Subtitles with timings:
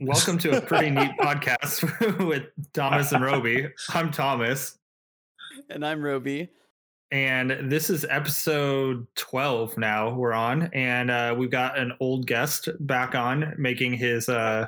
[0.00, 3.68] Welcome to a pretty neat podcast with Thomas and Roby.
[3.90, 4.78] I'm Thomas,
[5.70, 6.50] And I'm Roby.
[7.12, 10.70] and this is episode 12 now we're on.
[10.72, 14.66] And uh, we've got an old guest back on making his uh,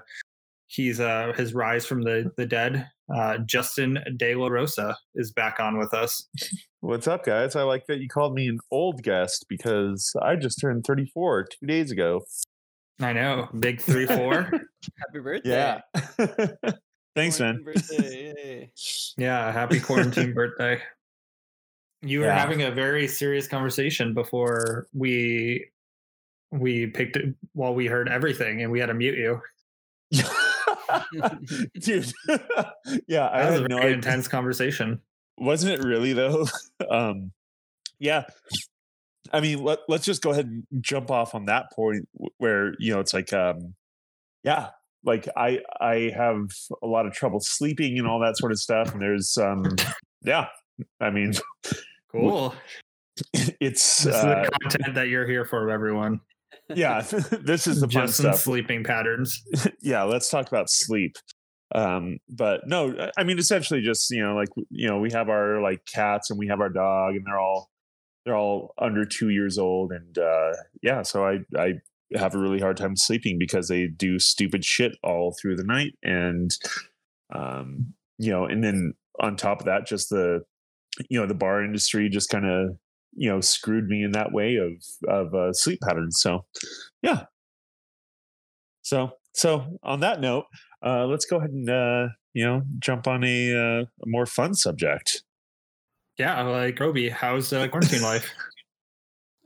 [0.68, 2.88] he's uh, his rise from the, the dead.
[3.12, 6.28] Uh, Justin De La Rosa is back on with us.
[6.80, 7.56] What's up, guys?
[7.56, 11.66] I like that you called me an old guest because I just turned 34 two
[11.66, 12.24] days ago.
[13.00, 14.32] I know, big 3 4.
[14.42, 15.50] Happy birthday.
[15.50, 15.80] Yeah.
[17.16, 17.62] Thanks, man.
[17.62, 18.70] Quarantine Birthday.
[19.16, 20.80] yeah, happy quarantine birthday.
[22.02, 22.38] You were Yeah.
[22.38, 25.66] having a very serious conversation before we
[26.52, 29.40] we picked it while we heard everything and we had to mute you.
[31.80, 32.12] Dude.
[33.08, 33.94] yeah, I That was a had no very idea.
[33.96, 35.00] intense conversation.
[35.38, 36.46] Wasn't it really though?
[36.90, 37.32] um
[37.98, 38.24] yeah.
[39.32, 42.92] I mean, let, let's just go ahead and jump off on that point where, you
[42.94, 43.74] know, it's like um
[44.44, 44.68] yeah,
[45.04, 46.50] like I I have
[46.82, 49.64] a lot of trouble sleeping and all that sort of stuff and there's um
[50.24, 50.46] yeah.
[51.00, 51.32] I mean,
[52.12, 52.54] Cool.
[53.34, 56.20] it's This is uh, the content that you're here for, everyone.
[56.74, 57.00] yeah,
[57.42, 58.40] this is the fun Justin's stuff.
[58.40, 59.42] sleeping patterns.
[59.80, 61.16] yeah, let's talk about sleep.
[61.74, 65.28] Um, but no, I- I mean essentially just, you know, like you know, we have
[65.28, 67.68] our like cats and we have our dog and they're all
[68.28, 71.74] they're all under two years old and uh yeah, so I I
[72.14, 75.92] have a really hard time sleeping because they do stupid shit all through the night
[76.02, 76.50] and
[77.34, 80.40] um you know, and then on top of that, just the
[81.08, 82.76] you know, the bar industry just kind of
[83.14, 84.72] you know screwed me in that way of
[85.08, 86.18] of uh, sleep patterns.
[86.20, 86.44] So
[87.02, 87.24] yeah,
[88.88, 90.44] so, so on that note,
[90.82, 94.54] uh, let's go ahead and uh, you know jump on a, uh, a more fun
[94.54, 95.24] subject.
[96.18, 98.30] Yeah, like Roby, how's uh, quarantine life?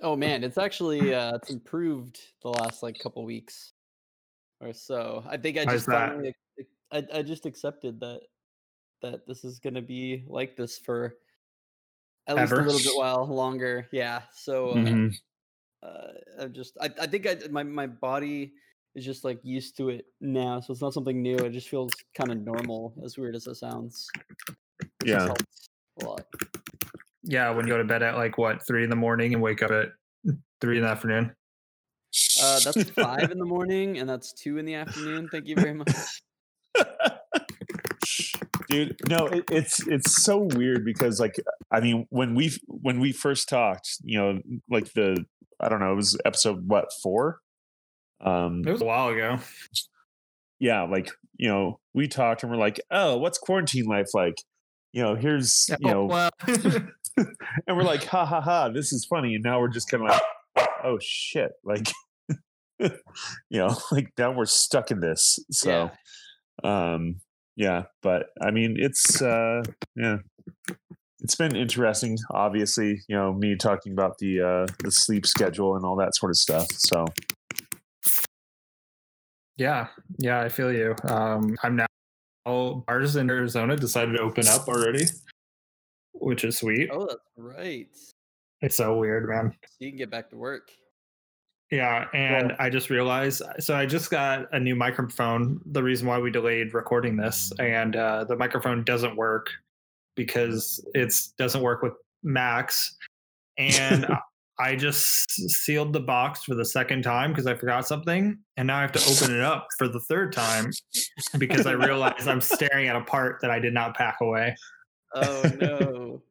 [0.04, 3.72] Oh man, it's actually uh it's improved the last like couple weeks
[4.60, 5.22] or so.
[5.28, 6.34] I think I just finally
[6.90, 8.22] I, I just accepted that
[9.02, 11.14] that this is gonna be like this for
[12.26, 13.86] at least a little bit while longer.
[13.92, 14.22] Yeah.
[14.34, 15.14] So uh, Mhm.
[15.84, 16.08] uh,
[16.40, 18.54] I'm just I, I think I my my body
[18.96, 21.36] is just like used to it now, so it's not something new.
[21.36, 24.10] It just feels kind of normal, as weird as it sounds.
[25.04, 25.32] Yeah.
[26.00, 26.26] a lot.
[27.24, 29.62] Yeah, when you go to bed at like what three in the morning and wake
[29.62, 29.88] up at
[30.60, 31.34] three in the afternoon.
[32.42, 35.28] Uh, that's five in the morning, and that's two in the afternoon.
[35.30, 35.88] Thank you very much.
[38.68, 41.36] Dude, no, it, it's it's so weird because like
[41.70, 44.40] I mean when we when we first talked, you know,
[44.70, 45.24] like the
[45.60, 47.40] I don't know, it was episode what four.
[48.20, 49.38] Um, It was a while ago.
[50.58, 54.36] yeah, like you know, we talked and we're like, oh, what's quarantine life like?
[54.92, 56.30] You know, here's you Oh, know, well,
[57.66, 59.34] and we're like, ha ha ha, this is funny.
[59.34, 61.90] And now we're just kind of like, oh shit, like,
[62.78, 62.90] you
[63.50, 65.38] know, like now we're stuck in this.
[65.50, 65.90] So,
[66.64, 67.16] um,
[67.56, 69.62] yeah, but I mean, it's, uh,
[69.94, 70.18] yeah,
[71.20, 72.18] it's been interesting.
[72.30, 76.30] Obviously, you know, me talking about the, uh, the sleep schedule and all that sort
[76.30, 76.66] of stuff.
[76.70, 77.04] So,
[79.56, 80.96] yeah, yeah, I feel you.
[81.04, 81.86] Um, I'm now
[82.44, 85.04] all bars in Arizona decided to open up already,
[86.14, 86.88] which is sweet.
[86.92, 87.88] Oh, that's right.
[88.60, 89.52] It's so weird, man.
[89.66, 90.70] So you can get back to work.
[91.70, 93.42] Yeah, and I just realized.
[93.58, 95.60] So I just got a new microphone.
[95.66, 99.48] The reason why we delayed recording this, and uh, the microphone doesn't work
[100.14, 102.96] because it doesn't work with Macs.
[103.58, 104.18] and I-
[104.58, 108.76] I just sealed the box for the second time because I forgot something, and now
[108.76, 110.70] I have to open it up for the third time
[111.38, 114.54] because I realized I'm staring at a part that I did not pack away.
[115.14, 116.22] Oh no,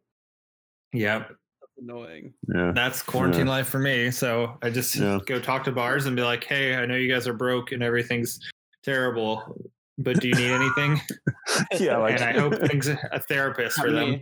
[0.93, 2.33] Yep, that's annoying.
[2.53, 2.71] yeah.
[2.73, 4.11] that's quarantine life for me.
[4.11, 5.19] So I just Yeah.
[5.25, 7.81] go talk to bars and be like, "Hey, I know you guys are broke and
[7.83, 8.39] everything's
[8.83, 9.55] terrible,
[9.97, 10.99] but do you need anything?"
[11.79, 11.97] Yeah.
[11.97, 14.21] Like, and I hope things a therapist How for them.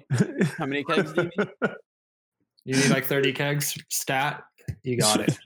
[0.58, 1.50] how many kegs do you need?
[2.66, 4.44] You need like thirty kegs stat.
[4.84, 5.38] You got it.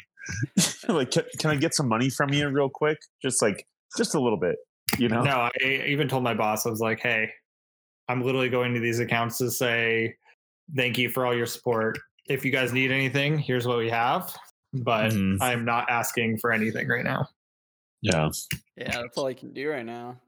[0.89, 2.97] like, can, can I get some money from you real quick?
[3.21, 3.65] Just like,
[3.97, 4.55] just a little bit,
[4.97, 5.21] you know?
[5.21, 7.29] No, I even told my boss I was like, "Hey,
[8.09, 10.15] I'm literally going to these accounts to say
[10.75, 11.97] thank you for all your support.
[12.27, 14.35] If you guys need anything, here's what we have."
[14.73, 15.37] But Mhm.
[15.41, 17.27] I'm not asking for anything right now.
[18.01, 18.29] Yeah.
[18.75, 20.19] Yeah, that's all I can do right now.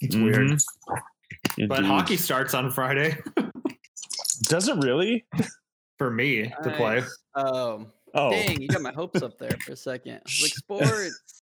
[0.00, 0.48] It's weird.
[0.48, 0.64] Mhm.
[1.68, 1.84] But Indeed.
[1.84, 3.16] hockey starts on Friday
[4.42, 5.24] does it really?
[5.98, 7.02] for me to play.
[7.34, 8.60] Oh, Oh, dang!
[8.62, 10.14] You got my hopes up there for a second.
[10.14, 10.22] Like
[10.54, 11.42] sports.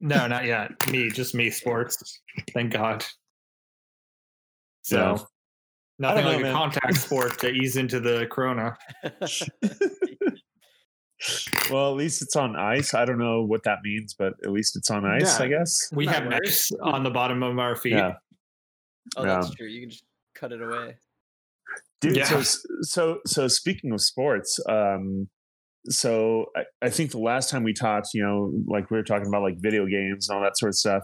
[0.00, 0.70] No, not yet.
[0.90, 2.20] Me, just me, sports.
[2.54, 3.04] Thank God.
[4.88, 5.18] So Yeah.
[5.98, 8.76] nothing know, like a contact sport to ease into the corona.
[11.70, 12.94] well, at least it's on ice.
[12.94, 15.44] I don't know what that means, but at least it's on ice, Yeah.
[15.44, 15.88] I guess.
[15.92, 16.72] We Not have worse.
[16.72, 17.92] ice on the bottom of our feet.
[17.92, 18.14] Yeah.
[19.16, 19.54] Oh, that's Yeah.
[19.58, 19.66] true.
[19.66, 20.04] You can just
[20.34, 20.96] cut it away.
[22.00, 22.24] Dude, Yeah.
[22.24, 25.28] so so so speaking of sports, um,
[25.90, 29.26] so I, I think the last time we talked, you know, like we were talking
[29.28, 31.02] about like video games and all that sort of stuff.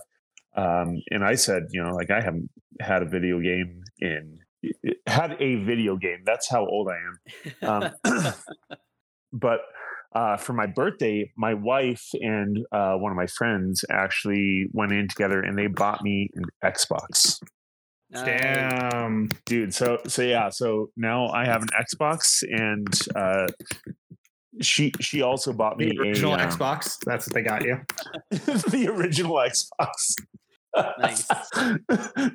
[0.56, 4.39] Um, and I said, you know, like I haven't had a video game in
[5.06, 6.23] had a video game.
[6.25, 7.93] That's how old I am.
[8.05, 8.33] Um,
[9.33, 9.61] but
[10.15, 15.09] uh, for my birthday, my wife and uh, one of my friends actually went in
[15.09, 17.41] together and they bought me an Xbox
[18.15, 18.25] Nice.
[18.25, 19.29] Damn.
[19.45, 22.87] dude so so yeah so now i have an xbox and
[23.17, 23.49] uh
[24.61, 26.99] she she also bought me The original a, um, Xbox.
[27.05, 27.81] That's what they got you.
[28.31, 30.15] the original xbox
[30.99, 31.26] Nice.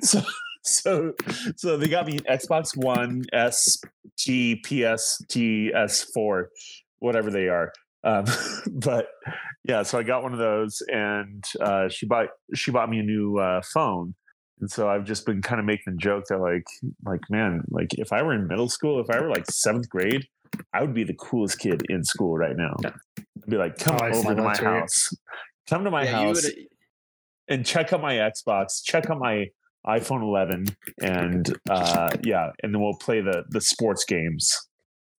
[0.02, 0.20] so
[0.62, 1.12] so
[1.56, 3.80] so they got me an xbox one s
[4.18, 6.44] t ps t s4
[6.98, 7.72] whatever they are
[8.04, 8.24] um
[8.72, 9.06] but
[9.64, 13.02] yeah so i got one of those and uh she bought she bought me a
[13.02, 14.14] new uh phone
[14.60, 16.66] and so I've just been kind of making a joke that like,
[17.06, 20.26] like man, like if I were in middle school, if I were like seventh grade,
[20.74, 22.76] I would be the coolest kid in school right now.
[22.82, 22.90] Yeah.
[23.18, 25.14] I'd be like, come Oh, over to my house,
[25.66, 26.54] come to my yeah, house would.
[27.50, 29.48] And check out my Xbox, check out my
[29.86, 30.66] iPhone 11,
[31.02, 34.58] and uh, yeah, and then we'll play the the sports games.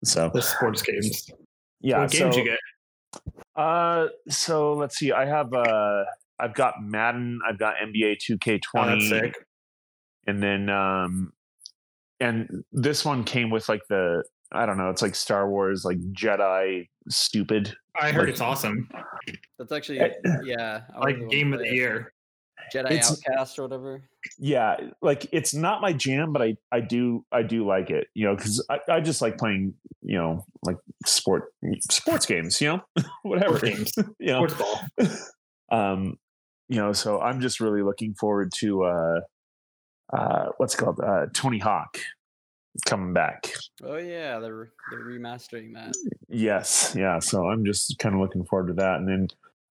[0.03, 1.29] So The sports games.
[1.81, 2.59] yeah, what games so, you get?
[3.55, 5.11] Uh, so let's see.
[5.11, 6.03] I have uh,
[6.39, 7.39] I've got Madden.
[7.47, 9.35] I've got NBA 2K20 Oh, that's sick.
[10.27, 11.33] and then um
[12.19, 15.97] and this one came with like the i don't know it's like star wars like
[16.13, 18.87] jedi stupid I heard like- it's awesome.
[19.57, 20.11] That's actually Eh,
[20.43, 20.81] yeah.
[20.95, 21.73] I Like game of the it.
[21.73, 22.13] year.
[22.73, 24.01] Jedi It's- Outcast or whatever.
[24.37, 28.25] yeah like it's not my jam but i i do i do like it you
[28.25, 29.73] know because I, I just like playing
[30.03, 31.53] you know like sport
[31.89, 32.81] sports games you know
[33.23, 33.91] whatever games.
[34.19, 35.09] you know Sports ball.
[35.79, 36.17] um
[36.69, 39.19] you know so i'm just really looking forward to uh
[40.13, 41.97] uh what's it called uh tony hawk
[42.85, 43.51] coming back
[43.83, 45.93] Oh yeah, they're they're remastering that.
[46.29, 47.17] Yes, yeah.
[47.19, 48.97] So I'm just kind of looking forward to that.
[48.99, 49.27] And then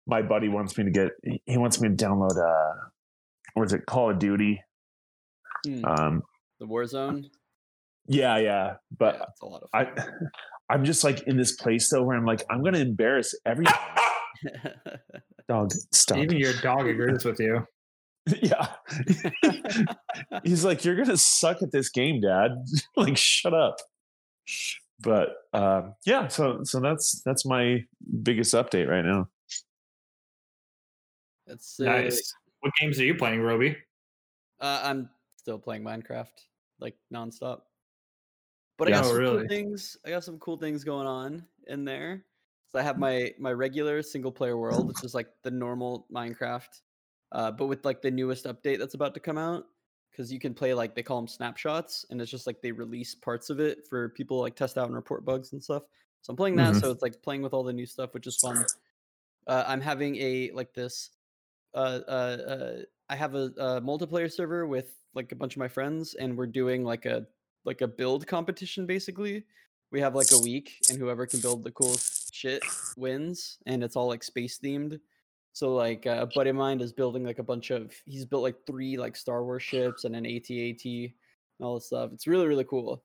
[0.09, 2.73] my buddy wants me to get he- he wants me to download uh
[3.53, 4.61] what is it, Call of Duty.
[5.65, 6.23] Hmm, Um
[6.59, 7.25] the Warzone.
[8.07, 8.41] yeah, yeah.
[8.41, 10.29] yeah, But it's a lot of I fun.
[10.69, 13.73] I'm just like in this place though where I'm like, I'm gonna embarrass everyone.
[15.47, 16.17] Dog, stop.
[16.19, 17.65] Even your dog agrees with you.
[18.41, 18.67] yeah.
[20.43, 22.51] He's like, You're gonna suck at this game, Dad.
[22.95, 23.77] like, shut up.
[25.01, 27.83] But um yeah, so so that's that's my
[28.21, 29.27] biggest update right now.
[31.49, 32.33] That's uh, Nice.
[32.61, 33.75] What games are you playing, Roby?
[34.61, 36.45] Uh, I'm still playing Minecraft
[36.79, 37.61] like nonstop.
[38.77, 38.97] But I Yeah.
[38.97, 39.37] got Oh, some really?
[39.39, 39.97] cool things.
[40.05, 42.25] I got some cool things going on in there.
[42.71, 46.81] So I have my my regular single player world, which is like the normal Minecraft,
[47.31, 49.65] uh, but with like the newest update that's about to come out.
[50.11, 53.15] Because you can play like they call them snapshots, and it's just like they release
[53.15, 55.83] parts of it for people to, like test out and report bugs and stuff.
[56.21, 56.81] So I'm playing that, Mhm.
[56.81, 58.65] so it's like playing with all the new stuff, which is fun.
[59.47, 61.11] Uh, I'm having a like this.
[61.73, 62.73] Uh, uh, uh,
[63.09, 66.47] I have a, a multiplayer server with like a bunch of my friends, and we're
[66.47, 67.25] doing like a
[67.65, 68.85] like a build competition.
[68.85, 69.43] Basically,
[69.91, 72.63] we have like a week, and whoever can build the coolest shit
[72.97, 74.99] wins, and it's all like space themed.
[75.53, 77.93] So like uh, a buddy of mine is building like a bunch of.
[78.05, 81.11] He's built like three like Star Wars ships and an AT-AT and
[81.61, 82.11] all this stuff.
[82.13, 83.03] It's really really cool.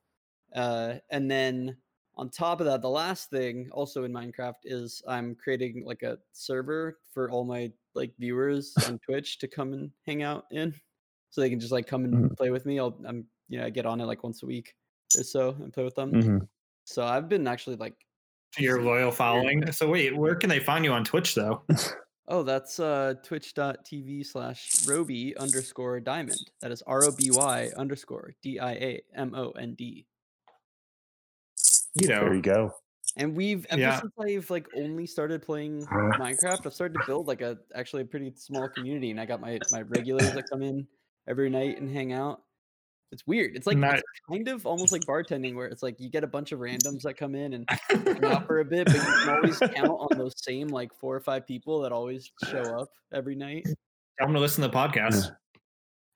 [0.54, 1.76] Uh, and then
[2.16, 6.18] on top of that, the last thing also in Minecraft is I'm creating like a
[6.32, 10.74] server for all my like viewers on Twitch to come and hang out in,
[11.30, 12.36] so they can just like come and Mhm.
[12.36, 12.78] play with me.
[12.78, 14.74] I'll I'm you know I get on it like once a week
[15.16, 16.12] or so and play with them.
[16.12, 16.48] Mhm.
[16.84, 17.94] So I've been actually like,
[18.58, 19.70] Your loyal following.
[19.72, 21.62] So wait, where can they find you on Twitch though?
[22.28, 26.50] oh, that's uh twitch.tv slash Roby underscore diamond.
[26.60, 30.06] That is R O B Y underscore D I A M O N D.
[31.94, 32.74] You know, There you go.
[33.16, 34.00] And we've ever Yeah.
[34.00, 36.18] since I've like only started playing uh-huh.
[36.18, 39.40] Minecraft, I've started to build like a actually a pretty small community, and I got
[39.40, 40.86] my my regulars that come in
[41.28, 42.42] every night and hang out.
[43.12, 43.54] It's weird.
[43.54, 43.98] It's like Nice.
[44.00, 47.02] it's kind of almost like bartending, where it's like you get a bunch of randoms
[47.02, 50.18] that come in and hang out for a bit, but you can always count on
[50.18, 53.64] those same like four or five people that always show up every night.
[54.20, 55.36] I'm gonna listen to the podcast.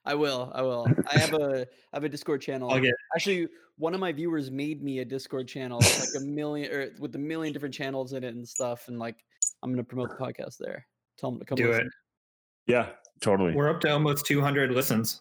[0.08, 0.50] I will.
[0.54, 0.88] I will.
[1.12, 1.60] I have a
[1.92, 2.70] I have a Discord channel.
[2.70, 2.82] I'll
[3.14, 3.46] Actually,
[3.76, 7.14] one of my viewers made me a Discord channel, with, like a million or with
[7.14, 8.88] a million different channels in it and stuff.
[8.88, 9.16] And like,
[9.62, 10.86] I'm gonna promote the podcast there.
[11.18, 11.86] Tell them to come do listen.
[11.88, 11.92] it.
[12.66, 12.88] Yeah,
[13.20, 13.54] totally.
[13.54, 15.20] We're up to almost 200 listens.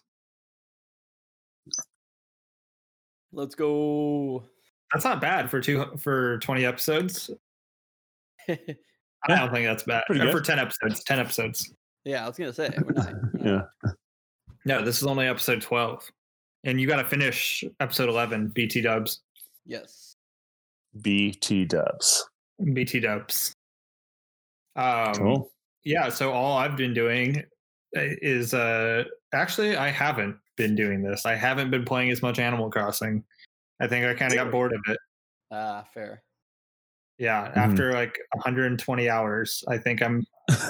[3.30, 4.42] Let's go.
[4.90, 7.30] That's not bad for two for 20 episodes.
[8.48, 8.56] I
[9.28, 10.04] don't think that's bad.
[10.06, 10.32] Pretty good.
[10.32, 11.04] For 10 episodes.
[11.04, 11.74] 10 episodes.
[12.04, 13.12] yeah, I was gonna say we're not.
[13.44, 13.92] Yeah.
[14.68, 16.06] No, this is only episode 12.
[16.64, 19.22] And you got to finish episode 11, BT dubs.
[19.64, 20.14] Yes.
[21.00, 22.28] BT dubs.
[22.74, 23.54] BT dubs.
[24.76, 25.50] Um, Cool.
[25.84, 27.42] Yeah, so all I've been doing
[27.94, 31.24] is uh actually I haven't been doing this.
[31.24, 33.24] I haven't been playing as much Animal Crossing.
[33.80, 34.98] I think I kind of got bored of it.
[35.50, 36.22] Ah, fair.
[37.16, 37.56] Yeah, Mhm.
[37.56, 40.26] after like 120 hours, I think I'm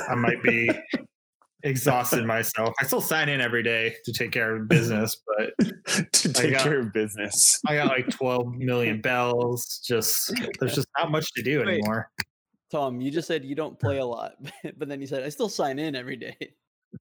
[0.09, 0.71] I might be
[1.63, 2.75] exhausted myself.
[2.81, 5.53] I still sign in every day to take care of business, but
[6.13, 7.61] to take got- care of business.
[7.67, 9.81] I got like 12 million bells.
[9.85, 11.69] Just there's just not much to do Wait.
[11.69, 12.11] anymore.
[12.71, 14.35] Tom, you just said you don't play a lot,
[14.77, 16.37] but then you said I still sign in every day.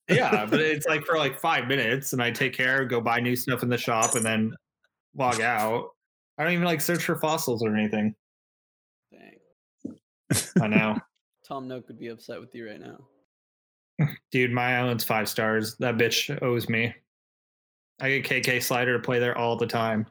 [0.09, 3.35] Yeah, but it's like for like five minutes, and I take care, go buy new
[3.35, 4.53] stuff in the shop, and then
[5.15, 5.89] log out.
[6.37, 8.15] I don't even like search for fossils or anything.
[9.11, 9.97] Dang.
[10.61, 10.97] I know,
[11.47, 12.97] Tom Nook would be upset with you right now.
[14.31, 14.51] Dude.
[14.51, 15.75] My island's five stars.
[15.77, 16.93] That bitch owes me.
[17.99, 20.05] I get KK Slider to play there all the time.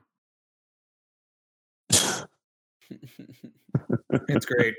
[4.28, 4.74] It's great.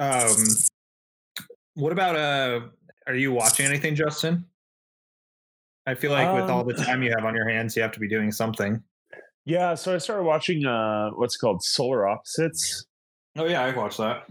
[0.00, 0.34] Um,
[1.74, 2.60] what about uh?
[3.06, 4.44] Are you watching anything, Justin?
[5.86, 7.92] I feel like with all Um, the time you have on your hands, you have
[7.92, 8.82] to be doing something.
[9.44, 12.86] Yeah, so I started watching uh what's called Solar Opposites.
[13.36, 14.26] Oh yeah, I watched that.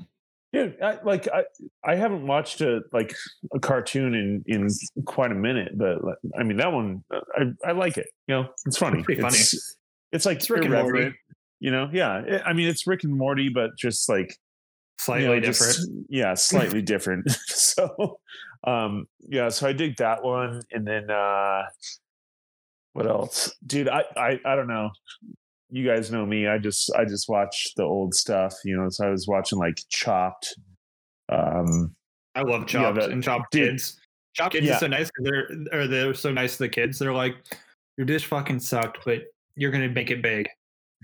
[0.54, 1.46] Dude, I, like I,
[1.84, 3.16] I haven't watched a like
[3.54, 4.70] a cartoon in in
[5.04, 5.98] quite a minute, but
[6.38, 7.04] I mean that one
[7.36, 8.08] I I like it.
[8.28, 9.00] You know, it's funny.
[9.00, 9.38] It's pretty funny.
[9.40, 9.78] It's,
[10.12, 11.16] it's like It's Rick and Morty.
[11.60, 12.20] You know, yeah.
[12.20, 14.36] it- I mean, it's Rick and Morty, but just like you
[15.00, 15.74] Slightly know, different.
[15.76, 17.32] just- yeah, slightly different.
[17.48, 18.20] so,
[18.64, 19.50] um, yeah.
[19.50, 21.64] So I dig that one, and then uh,
[22.94, 23.90] what else, dude?
[23.90, 24.92] I I I don't know.
[25.76, 26.46] You guys know me.
[26.48, 28.54] I just I just watch the old stuff.
[28.64, 30.54] You know, so I was watching like Chopped.
[31.30, 31.96] Um,
[32.36, 33.72] I love Yeah, Chopped that- and Chopped dude.
[33.72, 34.00] Kids.
[34.36, 34.74] Chopped Kids Yeah.
[34.76, 35.32] is so nice because
[35.72, 37.00] they're or they're so nice to the kids.
[37.00, 37.36] They're like,
[37.98, 39.24] your dish fucking sucked, but
[39.56, 40.48] you're gonna make it big.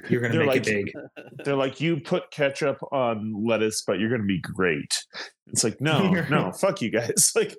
[0.08, 0.94] You're gonna They're make like- it big.
[1.46, 5.04] they're like, you put ketchup on lettuce, but you're gonna be great.
[5.48, 7.32] It's like, no, no, fuck you guys.
[7.36, 7.58] Like,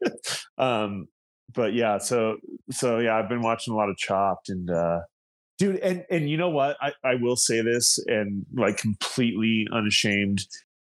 [0.59, 1.07] um,
[1.55, 2.37] but yeah, so
[2.71, 5.01] so yeah, I've been watching a lot of Chopped and uh
[5.61, 6.77] dude, and and you know what?
[6.81, 10.41] I, I will say this and like completely unashamed.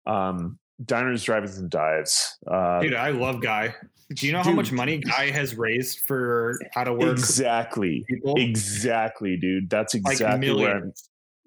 [0.05, 2.37] Um Diners, Drive-ins, and Dives.
[2.45, 3.73] Uh Dude, I love Guy.
[4.13, 8.05] Do you know how much money Guy has raised for how to work exactly.
[8.07, 8.35] people?
[8.37, 9.69] Exactly, dude.
[9.69, 10.93] That's Like exactly where I'm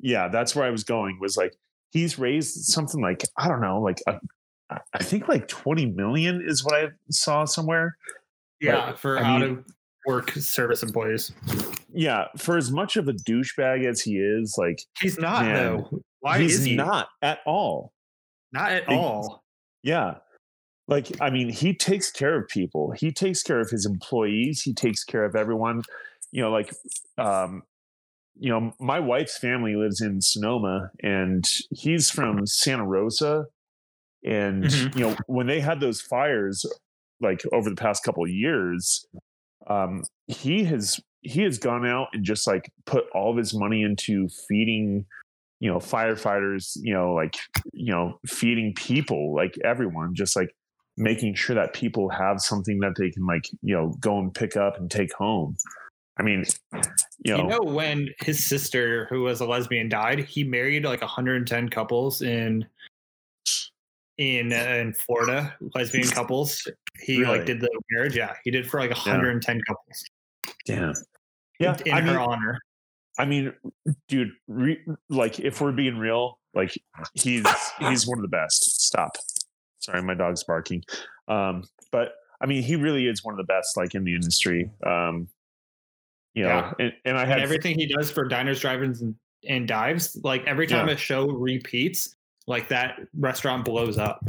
[0.00, 1.18] yeah, that's where I was going.
[1.20, 1.54] Was like
[1.90, 4.18] he's raised something like I don't know, like a,
[4.92, 7.96] I think like twenty million is what I saw somewhere.
[8.60, 9.64] Yeah, for I how mean- to
[10.06, 11.32] work service employees.
[11.92, 16.02] Yeah, for as much of a douchebag as he is, like He's not Man, though.
[16.20, 17.92] Why he's is he not at all.
[18.52, 19.44] Not at all.
[19.82, 20.16] Yeah.
[20.86, 22.92] Like, I mean, he takes care of people.
[22.92, 24.62] He takes care of his employees.
[24.62, 25.82] He takes care of everyone.
[26.32, 26.72] You know, like,
[27.18, 27.62] um,
[28.38, 33.46] you know, my wife's family lives in Sonoma and he's from Santa Rosa.
[34.24, 34.94] And, Mhm.
[34.96, 36.64] you know, when they had those fires,
[37.20, 39.06] like over the past couple of years,
[39.66, 43.82] um, he has he has gone out and just like put all of his money
[43.82, 45.04] into feeding
[45.60, 47.36] you know firefighters you know like
[47.72, 50.54] you know feeding people like everyone just like
[50.96, 54.56] making sure that people have something that they can like you know go and pick
[54.56, 55.56] up and take home
[56.18, 56.44] i mean
[57.24, 61.00] you know, You know, when his sister, who was a lesbian, died, he married like
[61.00, 62.64] 110 couples in
[64.18, 66.66] in uh, in Florida, lesbian couples.
[67.00, 67.38] He Really?
[67.38, 68.16] like did the marriage.
[68.16, 70.04] Yeah, he did for like 110 couples.
[70.68, 70.92] Damn
[71.60, 72.58] yeah in i her mean honor.
[73.18, 73.52] i mean
[74.06, 76.72] dude re- like if we're being real like
[77.14, 77.44] he's
[77.80, 79.12] he's one of the best stop
[79.80, 80.82] sorry my dog's barking
[81.28, 84.70] um but i mean he really is one of the best like in the industry
[84.86, 85.26] um
[86.34, 86.72] you know Yeah.
[86.78, 89.14] and, and i And everything he does for diners, drive-ins, and,
[89.48, 90.94] and dives, like every time Yeah.
[90.94, 92.14] a show repeats,
[92.46, 94.22] like that restaurant blows up.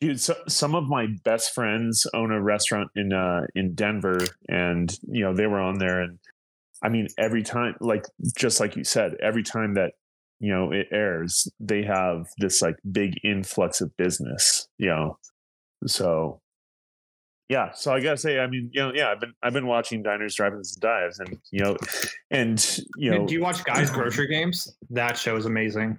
[0.00, 4.98] Dude so, some of my best friends own a restaurant in uh in denver and
[5.10, 6.18] you know they were on there and
[6.82, 8.04] i mean every time like
[8.36, 9.92] just like you said every time that
[10.40, 15.16] you know it airs they have this like big influx of business you know
[15.86, 16.40] so
[17.48, 20.02] yeah so i gotta say i mean you know yeah i've been i've been watching
[20.02, 21.76] diners drive-ins and dives and you know
[22.30, 24.76] and you know Do you watch Guys Grocery Games?
[24.90, 25.98] That show is amazing.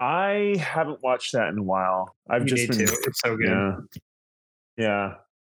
[0.00, 2.96] I haven't watched that in a while i've You just been to.
[3.06, 3.48] It's so good.
[3.48, 3.76] yeah
[4.76, 5.14] yeah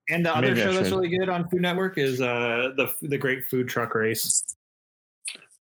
[0.10, 2.92] And the other Maybe I show that's really good on Food Network is uh the
[3.04, 4.44] the Great Food Truck Race.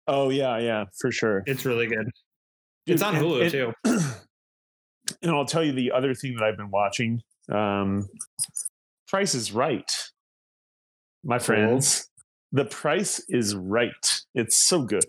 [0.06, 2.10] oh yeah yeah for sure It's really good.
[2.86, 3.72] Dude, it's on Hulu too.
[5.22, 7.22] and I'll tell you the other thing that I've been watching.
[7.50, 8.06] Um,
[9.08, 9.90] Price is Right,
[11.22, 12.08] my friends.
[12.52, 14.22] The Price is Right.
[14.34, 15.04] It's so good.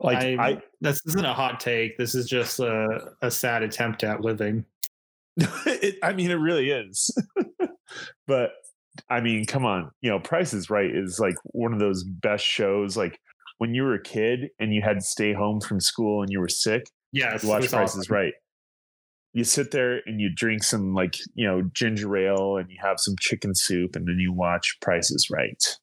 [0.00, 1.98] Like I, I, this isn't a hot take.
[1.98, 4.64] This is just a, a sad attempt at living.
[5.36, 7.16] it, I mean, it really is.
[8.26, 8.52] but
[9.08, 12.44] I mean, come on, you know, Price is Right is like one of those best
[12.44, 12.96] shows.
[12.96, 13.20] Like
[13.58, 16.40] when you were a kid and you had to stay home from school and you
[16.40, 18.00] were sick, Yes, you watch Price awesome.
[18.00, 18.34] is Right.
[19.32, 23.00] You sit there and you drink some like you know ginger ale and you have
[23.00, 25.56] some chicken soup and then you watch Price is Right.
[25.56, 25.78] It's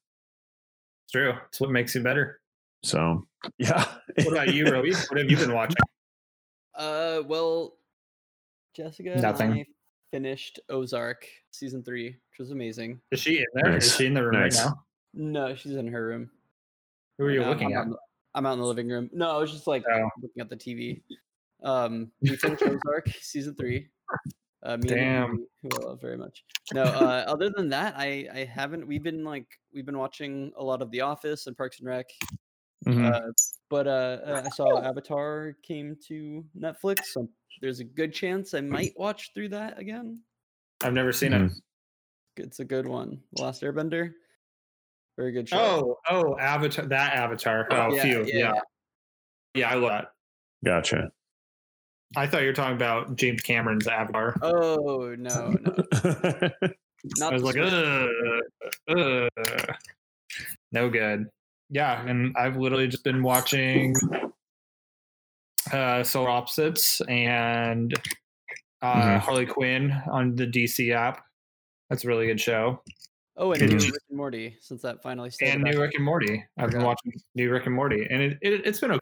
[1.12, 1.34] true.
[1.48, 2.40] It's what makes you better.
[2.82, 3.26] So
[3.58, 3.84] yeah.
[4.18, 4.92] What about you, Roby?
[4.92, 5.76] What have you been watching?
[6.78, 7.78] Uh, well,
[8.74, 9.52] Jessica and Nothing.
[9.52, 9.64] I
[10.12, 13.00] finished Ozark season three, which was amazing.
[13.10, 13.72] Is she in there?
[13.72, 13.86] Nice.
[13.86, 14.58] Is she in the room Nice.
[14.58, 14.84] right now?
[15.14, 16.28] No, she's in her room.
[17.16, 17.78] Who are you I'm- looking I'm at?
[17.78, 17.98] out in the-
[18.34, 19.08] I'm out in the living room.
[19.14, 20.10] No, I was just like Oh.
[20.20, 21.00] looking at the TV.
[21.62, 23.88] Um, we finished Ozark season three.
[24.62, 25.30] Uh, me and Damn.
[25.32, 26.44] Nikki, who I love very much.
[26.74, 28.86] No, uh, other than that, I I haven't.
[28.86, 32.04] We've been like we've been watching a lot of The Office and Parks and Rec.
[32.86, 33.12] Mhm.
[33.12, 33.32] Uh,
[33.68, 37.28] but uh, uh, I saw Avatar came to Netflix, so
[37.60, 40.20] there's a good chance I might watch through that again.
[40.84, 41.46] I've never seen Mhm.
[41.46, 41.52] it.
[42.44, 43.22] It's a good one.
[43.32, 44.12] The Last Airbender,
[45.16, 45.58] very good show.
[45.58, 46.86] Oh, oh, Avatar.
[46.86, 47.66] That Avatar.
[47.70, 48.24] Oh, Yeah, phew.
[48.26, 48.34] yeah.
[48.54, 48.60] Yeah.
[49.54, 50.12] yeah, I love that.
[50.64, 51.10] Gotcha.
[52.16, 54.36] I thought you were talking about James Cameron's Avatar.
[54.42, 55.74] Oh no, no,
[57.18, 57.72] not I was like, Switch.
[58.88, 59.74] ugh, ugh.
[60.70, 61.26] no good.
[61.70, 63.94] Yeah, and I've literally just been watching
[65.72, 67.92] uh Solar Opposites and
[68.82, 69.18] uh Mhm.
[69.18, 71.24] Harley Quinn on the DC app.
[71.90, 72.82] That's a really good show.
[73.36, 75.56] Oh, and Good new Rick and Morty since that finally started.
[75.56, 75.80] and back New.
[75.82, 76.44] Rick and Morty.
[76.56, 79.00] I've been watching New Rick and Morty, and it, it it's been okay.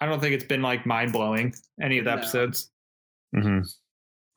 [0.00, 2.16] I don't think it's been like mind blowing any of the No.
[2.22, 2.70] episodes.
[3.36, 3.70] Mhm.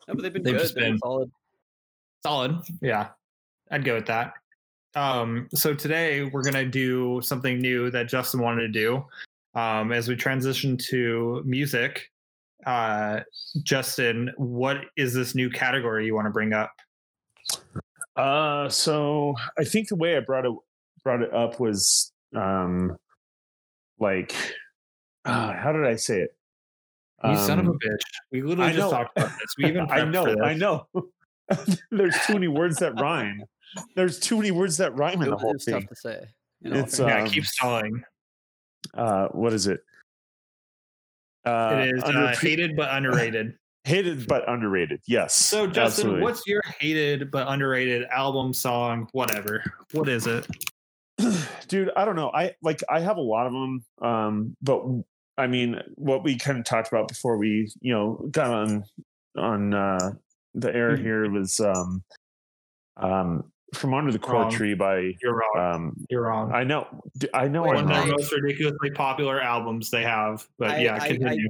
[0.08, 0.62] No, but they've been They've good.
[0.62, 1.32] just They've been been- solid.
[2.24, 3.12] Solid, yeah.
[3.72, 4.34] I'd go with that.
[4.96, 9.06] Um, so today we're gonna do something new that Justin wanted to do.
[9.56, 12.12] Um, as we transition to music,
[12.66, 13.22] uh,
[13.64, 16.72] Justin, what is this new category you want to bring up?
[18.16, 20.54] Uh, so I think the way I brought it
[21.04, 22.96] brought it up was um,
[24.00, 24.34] like,
[25.26, 26.36] uh, how did I say it?
[27.24, 28.02] You son of a Um, bitch!
[28.32, 28.92] We literally I just know.
[28.92, 29.56] talked about this.
[29.58, 30.88] We even I know, I know.
[31.92, 33.44] There's too many words that rhyme.
[33.96, 36.26] There's too many words that rhyme in It the whole it was tough to say.
[36.64, 37.16] in all It's, fairness.
[37.16, 38.04] Yeah, um, keep stalling.
[38.94, 39.80] Uh, what is it?
[41.46, 43.56] Uh, It is uh, hated but underrated.
[43.84, 45.02] hated but underrated.
[45.08, 45.36] Yes.
[45.36, 46.22] So, Justin, absolutely.
[46.22, 49.64] what's your hated but underrated album, song, whatever?
[49.92, 50.48] What is it?
[51.68, 54.84] dude i don't know i like i have a lot of them um but
[55.38, 58.84] i mean what we kind of talked about before we you know got on
[59.38, 60.12] on uh
[60.56, 61.02] the air Mhm.
[61.02, 62.04] here was um
[62.98, 64.52] um from under the cork Wrong.
[64.52, 65.74] tree by You're wrong.
[65.76, 66.52] um You're wrong.
[66.54, 69.90] i know d- i know Wait, i'm One of I- the most ridiculously popular albums
[69.90, 70.48] they have.
[70.58, 71.50] But I- yeah, I- I- continue.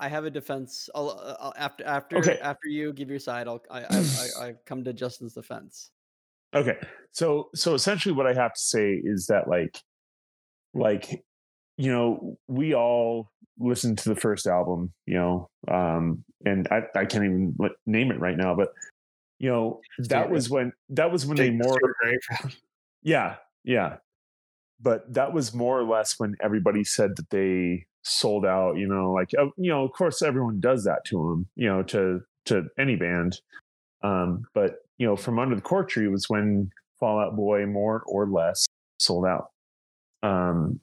[0.00, 0.88] I have a defense.
[0.94, 2.38] I'll, uh, I'll after after Okay.
[2.40, 3.48] after you give your side.
[3.48, 5.90] I'll I I, I, I come to Justin's defense.
[6.54, 6.78] okay
[7.12, 9.76] so so essentially what i have to say is that like
[10.72, 11.22] like
[11.76, 17.04] you know we all listened to the first album you know um and i i
[17.04, 18.68] can't even name it right now but
[19.38, 22.56] you know that was when that was when they more to a grave.
[23.02, 23.96] yeah yeah
[24.80, 29.12] but that was more or less when everybody said that they sold out you know
[29.12, 32.64] like uh, you know of course everyone does that to them you know to to
[32.78, 33.40] any band
[34.02, 38.02] um but you know from under the cork tree was when Fall Out Boy more
[38.06, 38.66] or less
[38.98, 39.50] sold out
[40.22, 40.80] um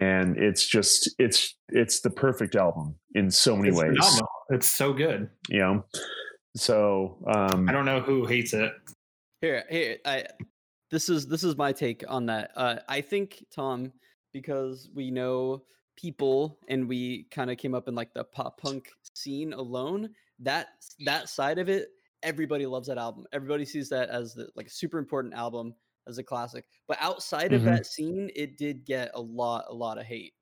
[0.00, 4.28] and it's just it's it's the perfect album in so many It's ways phenomenal.
[4.50, 5.28] It's so good.
[5.48, 5.84] you know
[6.56, 8.72] so um I don't know who hates it.
[9.40, 9.98] Here, here.
[10.04, 10.24] I
[10.90, 12.50] this is this is my take on that.
[12.56, 13.92] Uh, I think Tom,
[14.32, 15.62] because we know
[15.96, 20.10] people and we kind of came up in like the pop punk scene alone.
[20.40, 20.68] That
[21.04, 21.88] that side of it,
[22.22, 23.26] everybody loves that album.
[23.32, 25.74] Everybody sees that as the, like a super important album,
[26.06, 26.64] as a classic.
[26.86, 27.66] But outside of Mhm.
[27.66, 30.34] that scene, it did get a lot a lot of hate.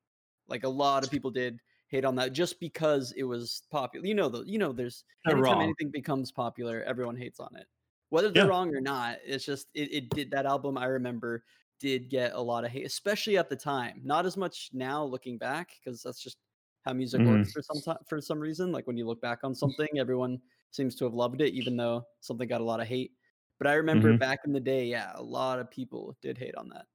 [0.49, 4.07] Like a lot of people did hate on that just because it was popular.
[4.07, 5.61] You know, the you know, there's anytime wrong.
[5.61, 7.67] anything becomes popular, everyone hates on it.
[8.11, 8.47] Whether they're Yeah.
[8.47, 10.79] wrong or not, it's just it, it did that album.
[10.79, 11.45] I remember
[11.81, 14.01] did get a lot of hate, especially at the time.
[14.05, 16.39] Not as much now looking back because that's just
[16.83, 17.25] how music Mhm.
[17.25, 18.73] works for some time for some reason.
[18.73, 22.07] Like when you look back on something, everyone seems to have loved it, even though
[22.21, 23.13] something got a lot of hate.
[23.59, 24.21] But I remember Mhm.
[24.21, 26.87] back in the day, yeah, a lot of people did hate on that,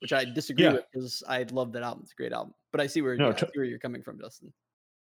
[0.00, 0.72] which I disagree Yeah.
[0.72, 2.02] with because I love that album.
[2.04, 2.54] It's a great album.
[2.76, 4.52] But I see where, No, yeah, I to- see where you're coming from, Justin.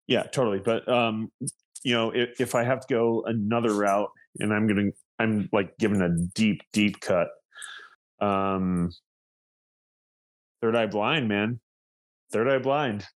[0.06, 0.58] yeah, totally.
[0.58, 1.30] But um,
[1.82, 5.76] you know, if, if I have to go another route, and I'm gonna, I'm like
[5.78, 7.28] giving a deep, deep cut.
[8.20, 8.90] Um,
[10.60, 11.60] Third Eye Blind, man.
[12.32, 13.06] Third Eye Blind.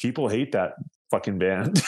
[0.00, 0.74] People hate that
[1.10, 1.82] fucking band,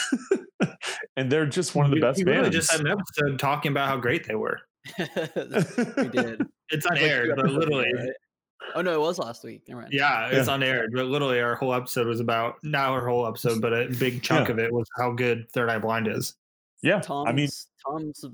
[1.17, 2.39] and they're just one of the We- best we bands.
[2.41, 4.59] really just had an episode talking about how great they were.
[4.99, 6.43] we did.
[6.73, 8.09] It's Like two unaired, but literally, right?
[8.75, 9.63] Oh no, it was last week.
[9.69, 9.93] Never mind.
[9.93, 10.55] yeah, it's Yeah.
[10.55, 10.91] unaired.
[10.95, 14.49] But literally, our whole episode was about not our whole episode, but a big chunk
[14.49, 14.53] Yeah.
[14.55, 16.35] of it was how good Third Eye Blind is.
[16.83, 17.49] yeah, Tom's I mean,
[17.87, 18.25] Tom's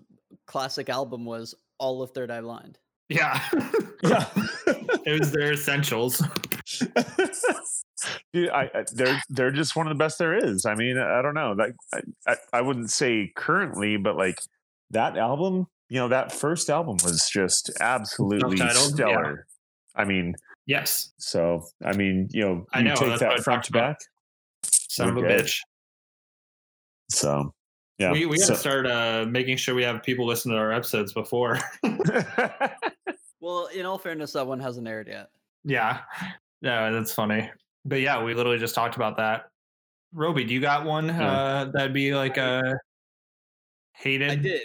[0.46, 2.79] classic album was all of Third Eye Blind.
[3.09, 3.40] Yeah,
[4.03, 4.27] yeah.
[5.07, 6.20] it was their essentials.
[8.33, 10.66] Dude, I, I they're they're just one of the best there is.
[10.66, 11.53] I mean, I don't know.
[11.57, 14.38] Like I, I, I wouldn't say currently, but like
[14.90, 19.33] that album, you know, that first album was just absolutely Self-titled, yeah.
[19.96, 20.06] Stellar.
[20.06, 20.35] I mean,
[20.68, 23.62] Yes, so I mean, you know, I you know, take that's what I that front
[23.64, 23.98] talked to about.
[23.98, 24.00] back.
[24.64, 25.37] son of a Okay.
[25.42, 25.61] bitch.
[27.11, 27.54] So
[27.98, 30.59] yeah, We we got so- to start uh, making sure we have people listen to
[30.59, 31.59] our episodes before.
[33.38, 35.28] Well, in all fairness, that one hasn't aired yet.
[35.62, 36.00] yeah,
[36.62, 37.48] yeah, that's funny.
[37.85, 39.50] But yeah, we literally just talked about that.
[40.12, 41.30] Roby, do you got one Yeah.
[41.30, 42.74] uh, that'd be like uh,
[43.92, 44.30] hated?
[44.30, 44.62] I did.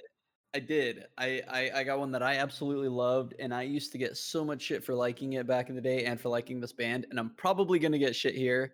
[0.53, 1.05] I did.
[1.17, 4.43] I, I I got one that I absolutely loved, and I used to get so
[4.43, 7.17] much shit for liking it back in the day and for liking this band, and
[7.19, 8.73] I'm probably gonna get shit here,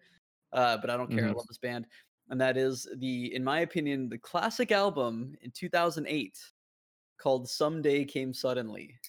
[0.54, 1.28] uh, but I don't care.
[1.28, 1.36] I Mhm.
[1.36, 1.86] love this band,
[2.30, 6.40] and that is the, in my opinion, the classic album in 2008
[7.18, 9.00] called "Someday Came Suddenly."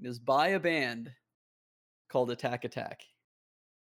[0.00, 1.14] It is by a band
[2.08, 3.02] called Attack Attack.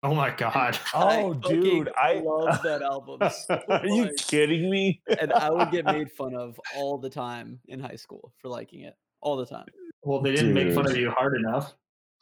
[0.06, 0.78] Oh my god.
[0.94, 3.28] Oh, fucking dude, I love that album.
[3.48, 5.02] so Are you kidding me?
[5.20, 8.82] and I would get made fun of all the time in high school for liking
[8.82, 9.66] it all the time.
[10.04, 11.74] Well, they didn't make fun of you hard enough.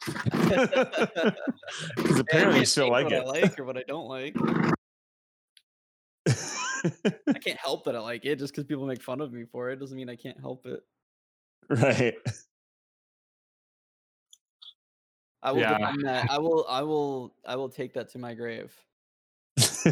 [0.06, 3.20] Because apparently you still like what it.
[3.20, 4.34] I like or what I don't like.
[6.26, 8.38] I can't help that I like it.
[8.38, 10.80] Just because people make fun of me for it doesn't mean I can't help it.
[11.68, 12.14] right.
[15.44, 15.78] I will Yeah.
[15.78, 16.30] defend that.
[16.30, 16.66] I will.
[16.68, 17.34] I will.
[17.46, 18.74] I will take that to my grave.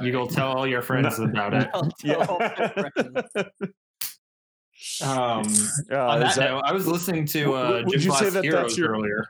[0.00, 1.68] you go tell all your friends about it.
[1.72, 3.28] I'll tell all my friends.
[5.02, 5.42] Um,
[5.90, 8.16] Uh, on that, that- note, I was listening to w- uh, w- would Gym you
[8.16, 9.26] say Class that that's Heroes your- earlier.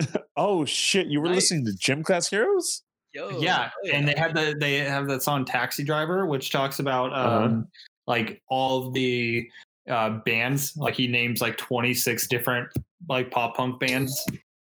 [0.36, 1.08] oh shit!
[1.08, 1.34] You were Nice.
[1.36, 2.82] listening to Gym Class Heroes?
[3.14, 6.78] Yo, yeah, hell and they had the they have that song "Taxi Driver," which talks
[6.78, 7.62] about um, Uh-huh.
[8.06, 9.48] like all of the
[9.88, 10.76] uh, bands.
[10.76, 12.68] Like he names like twenty six different
[13.08, 14.26] like pop punk bands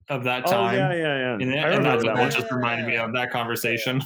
[0.08, 0.74] of that time.
[0.74, 1.32] Oh yeah, yeah, yeah.
[1.34, 2.30] And, then- and that's remember what that that one.
[2.30, 4.02] just reminded me of that conversation.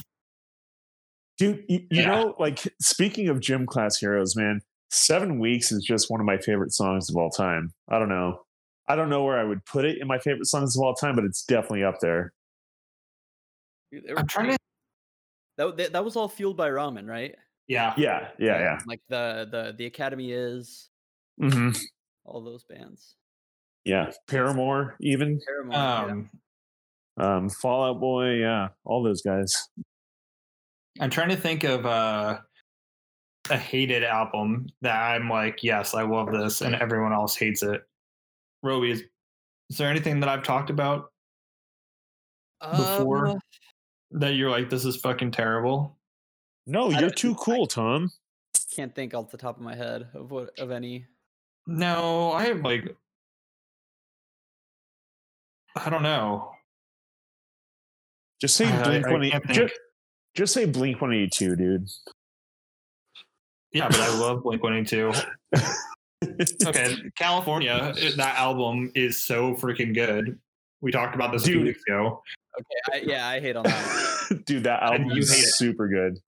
[1.37, 2.07] Dude, you, you Yeah.
[2.07, 4.61] know, like speaking of Gym Class Heroes, man,
[4.91, 7.73] Seven Weeks is just one of my favorite songs of all time.
[7.89, 8.41] I don't know.
[8.87, 11.15] I don't know where I would put it in my favorite songs of all time,
[11.15, 12.33] but it's definitely up there.
[13.91, 14.57] Dude, I'm trying to.
[15.57, 17.35] That, that that was all fueled by ramen, right?
[17.67, 18.79] Yeah, Yeah, yeah, yeah.
[18.85, 20.89] Like the the the Academy is
[21.39, 21.71] hmm
[22.25, 23.15] all those bands.
[23.85, 24.11] Yeah.
[24.27, 25.39] Paramore, even.
[25.45, 26.05] Paramore, yeah.
[26.05, 26.29] um,
[27.17, 28.69] Um, Fall Out Boy, yeah.
[28.85, 29.69] All those guys.
[30.99, 32.39] I'm trying to think of uh,
[33.49, 37.81] a hated album that I'm like, yes, I love this, and everyone else hates it.
[38.61, 39.03] Roby, is,
[39.69, 41.11] is there anything that I've talked about
[42.61, 43.39] before Um,
[44.11, 45.97] that you're like, this is fucking terrible?
[46.65, 48.11] No, I you're too cool, Tom.
[48.73, 51.05] can't think off the top of my head of what of any.
[51.67, 52.95] No, I have like,
[55.75, 56.51] I don't know.
[58.41, 59.53] Just say I- I- Blink I One can't Eighty.
[59.59, 59.69] think.
[59.69, 59.79] Just,
[60.35, 61.87] just say Blink One Eighty Two, dude.
[63.71, 65.11] Yeah, but I love Blink 182.
[66.67, 70.37] Okay, California, it- that album is so freaking good.
[70.81, 71.63] We talked about this a few Dude.
[71.67, 72.21] weeks ago.
[72.59, 74.41] Okay, I, yeah, I hate on that.
[74.45, 76.19] dude, that album you is super good.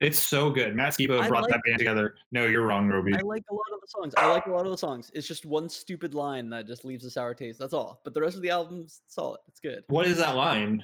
[0.00, 0.74] It's so good.
[0.74, 2.14] Matt Skiba brought like that band together.
[2.32, 3.14] No, you're wrong, Roby.
[3.14, 4.14] I like a lot of the songs.
[4.16, 5.10] I like a lot of the songs.
[5.14, 7.58] It's just one stupid line that just leaves a sour taste.
[7.58, 8.00] That's all.
[8.04, 9.40] But the rest of the album's solid.
[9.48, 9.84] It's good.
[9.88, 10.82] What is that line?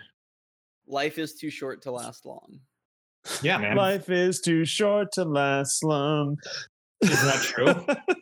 [0.87, 2.61] Life is too short to last long.
[3.42, 3.77] Yeah, man.
[3.77, 6.38] Life is too short to last long.
[7.03, 7.96] Isn't that true?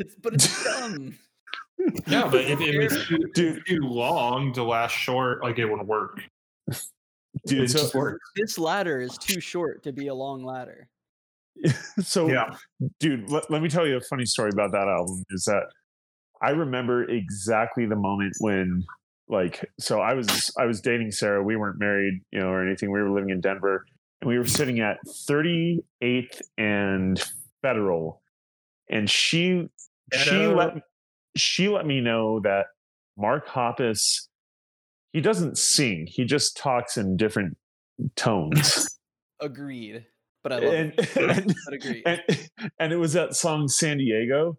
[0.00, 1.16] It's, but it's dumb.
[2.08, 6.20] no, but if it was too, too long to last short, like it would work.
[7.46, 8.30] Dude, it so, just works.
[8.36, 10.88] This ladder is too short to be a long ladder.
[12.00, 12.54] so Yeah.
[13.00, 15.64] dude let, let me tell you a funny story about that album is that
[16.42, 18.84] i remember exactly the moment when
[19.28, 22.90] like so i was i was dating sarah we weren't married you know or anything
[22.90, 23.84] we were living in denver
[24.20, 27.22] and we were sitting at 38th and
[27.62, 28.22] federal
[28.88, 29.68] and she
[30.12, 30.74] she let
[31.36, 32.66] she let me know that
[33.18, 34.28] mark hoppus
[35.12, 37.56] he doesn't sing he just talks in different
[38.16, 38.98] tones.
[39.40, 40.06] Agreed.
[40.42, 41.16] But I love and, it.
[41.16, 42.02] and, But agree.
[42.06, 42.22] and
[42.78, 44.56] and it was that song San Diego,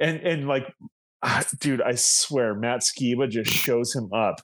[0.00, 0.72] and and like,
[1.22, 4.36] ah, dude, I swear, Matt Skiba just shows him up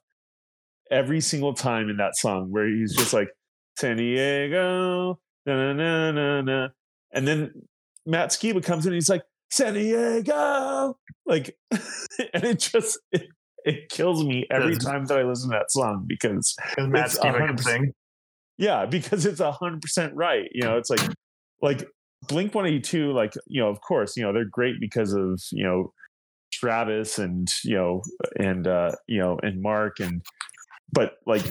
[0.90, 3.28] every single time in that song where he's just like
[3.78, 6.68] San Diego, na na na na na,
[7.12, 7.52] and then
[8.04, 11.56] Matt Skiba comes in, and he's like San Diego, like,
[12.34, 13.28] and it just it,
[13.64, 17.60] it kills me every time that I listen to that song because Matt It's 100%.
[17.60, 17.92] sing.
[18.58, 20.48] yeah, because it's hundred percent right.
[20.52, 21.00] You know, it's like
[21.60, 21.86] like
[22.28, 23.12] Blink One Eighty Two.
[23.12, 25.92] Like you know, of course, you know they're great because of you know
[26.52, 28.02] Travis and you know
[28.38, 30.22] and uh, you know and Mark and
[30.92, 31.44] but like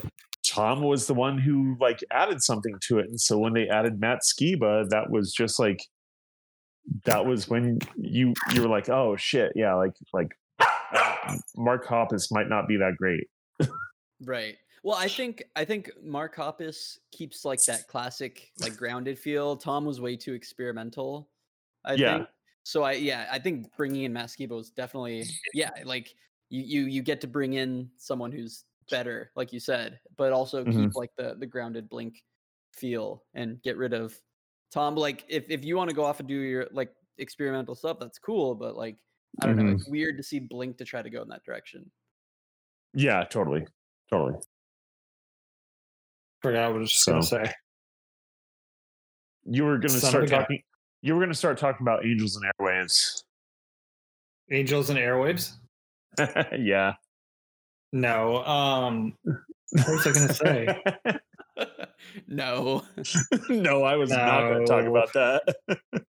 [0.45, 4.00] Tom was the one who like added something to it, and so when they added
[4.00, 5.84] Matt Skiba, that was just like
[7.06, 10.32] that was when you you were like, oh shit, yeah, like like
[11.56, 13.27] Mark Hoppus might not be that great.
[14.19, 14.58] Right.
[14.84, 19.56] Well, I think I think Mark Hoppus keeps like that classic like grounded feel.
[19.58, 21.32] Tom was way too experimental.
[21.86, 21.97] I Yeah.
[21.97, 22.30] think.
[22.63, 26.15] So I yeah, I think bringing in Matt Skiba was definitely yeah, like
[26.49, 30.65] you you you get to bring in someone who's better, like you said, but also
[30.65, 30.67] Mhm.
[30.67, 32.23] keep like the the grounded Blink
[32.73, 34.19] feel and get rid of
[34.71, 34.95] Tom.
[34.95, 38.19] Like if if you want to go off and do your like experimental stuff, that's
[38.19, 38.56] cool.
[38.56, 38.97] But like
[39.41, 41.89] I don't know, it's weird to see Blink to try to go in that direction.
[42.94, 43.65] Yeah, totally,
[44.10, 44.38] totally.
[46.41, 47.52] Forgot what I was just gonna say.
[49.46, 50.41] You were going to Son start a gun.
[50.41, 50.63] talking.
[51.02, 53.24] You were going to start talking about angels and airwaves.
[54.52, 55.54] Angels and Airwaves?
[56.60, 56.94] yeah.
[57.94, 58.44] No.
[58.46, 60.84] Um what was I gonna say?
[62.28, 62.84] no.
[63.50, 66.04] no, I was not going to talk about that.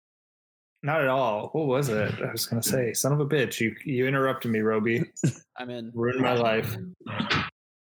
[0.84, 1.50] Not at all.
[1.54, 2.14] What was it?
[2.22, 3.60] I was gonna say, son of a bitch.
[3.60, 5.04] You you interrupted me, Roby.
[5.58, 5.92] I'm in.
[5.94, 6.76] Ruined my life.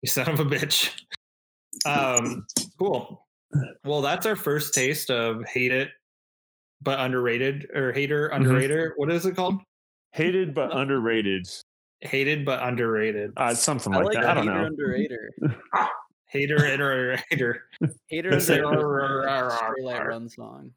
[0.02, 1.00] You son of a bitch.
[1.86, 2.46] Um,
[2.78, 3.26] cool.
[3.84, 5.90] Well, that's our first taste of hate it,
[6.82, 8.92] but underrated or hater underrated.
[8.96, 9.60] What is it called?
[10.12, 11.48] Hated but underrated.
[12.00, 13.32] Hated but underrated.
[13.36, 14.30] Uh, something I like, like that.
[14.30, 14.66] I don't hater know.
[14.66, 15.30] under hater.
[16.30, 17.64] Hater and hater.
[18.06, 19.82] Hater That's under it.
[20.06, 20.72] Run song.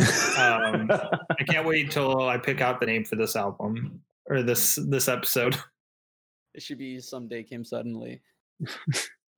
[0.00, 4.76] Um, I can't wait till I pick out the name for this album or this
[4.88, 5.56] this episode.
[6.54, 8.20] It should be someday came suddenly.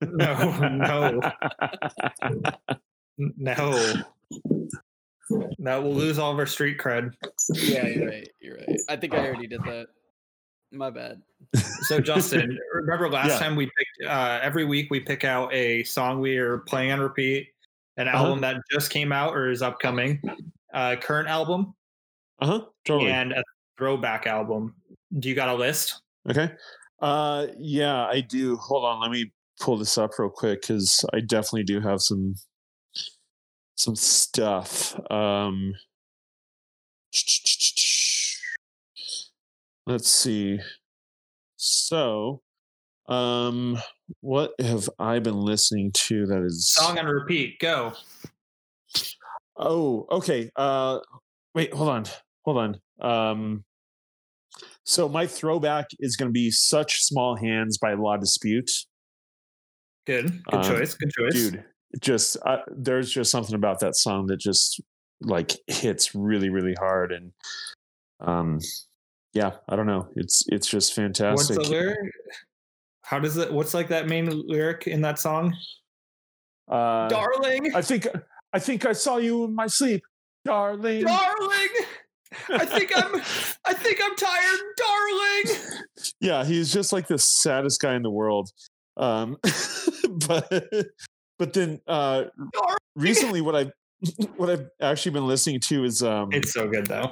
[0.00, 1.20] No, no,
[3.36, 3.94] no.
[5.58, 7.12] That will lose all of our street cred.
[7.52, 8.28] Yeah, you're right.
[8.40, 8.80] You're right.
[8.88, 9.88] I think I already did that.
[10.72, 11.20] My bad.
[11.82, 13.38] So Justin, remember last Yeah.
[13.38, 17.00] time we picked uh, every week we pick out a song we are playing on
[17.00, 17.48] repeat,
[18.00, 18.24] an Uh-huh.
[18.24, 20.20] album that just came out or is upcoming,
[20.74, 21.74] uh, current album,
[22.40, 22.64] Uh huh.
[22.86, 23.12] Totally.
[23.12, 23.42] and a
[23.78, 24.74] throwback album.
[25.18, 26.02] Do you got a list?
[26.28, 26.52] Okay.
[27.00, 28.56] Uh, yeah, I do.
[28.56, 32.34] Hold on, let me pull this up real quick because I definitely do have some
[33.76, 34.94] some stuff.
[35.10, 35.74] Um,
[39.86, 40.60] let's see.
[41.56, 42.42] So,
[43.10, 43.78] um,
[44.20, 47.58] what have I been listening to that is Song on repeat.
[47.58, 47.92] Go.
[49.56, 50.50] Oh, okay.
[50.56, 51.00] Uh
[51.54, 52.04] wait, hold on.
[52.44, 52.80] Hold on.
[53.00, 53.64] Um
[54.84, 58.70] so my throwback is going to be such small hands by La Dispute.
[60.06, 60.42] Good.
[60.44, 60.94] Good Um, choice.
[60.94, 61.32] Good choice.
[61.34, 61.64] Dude,
[62.00, 64.80] just uh, there's just something about that song that just
[65.20, 67.32] like hits really really hard and
[68.20, 68.58] um
[69.32, 70.08] yeah, I don't know.
[70.16, 71.56] It's it's just What's fantastic.
[71.56, 71.98] the lyric?
[73.10, 73.52] How does it?
[73.52, 75.56] What's like that main lyric in that song?
[76.70, 78.06] Uh, Darling, I think
[78.52, 80.02] I think I saw you in my sleep,
[80.44, 81.02] darling.
[81.02, 81.68] darling.
[82.50, 83.16] I think I'm.
[83.64, 85.58] I think I'm tired, darling.
[86.20, 88.48] yeah he's just like the saddest guy in the world
[88.96, 89.36] um
[90.28, 90.48] but
[91.38, 92.76] but then uh Darling.
[92.96, 93.72] recently what i've
[94.36, 97.10] what i've actually been listening to is um It's so good though.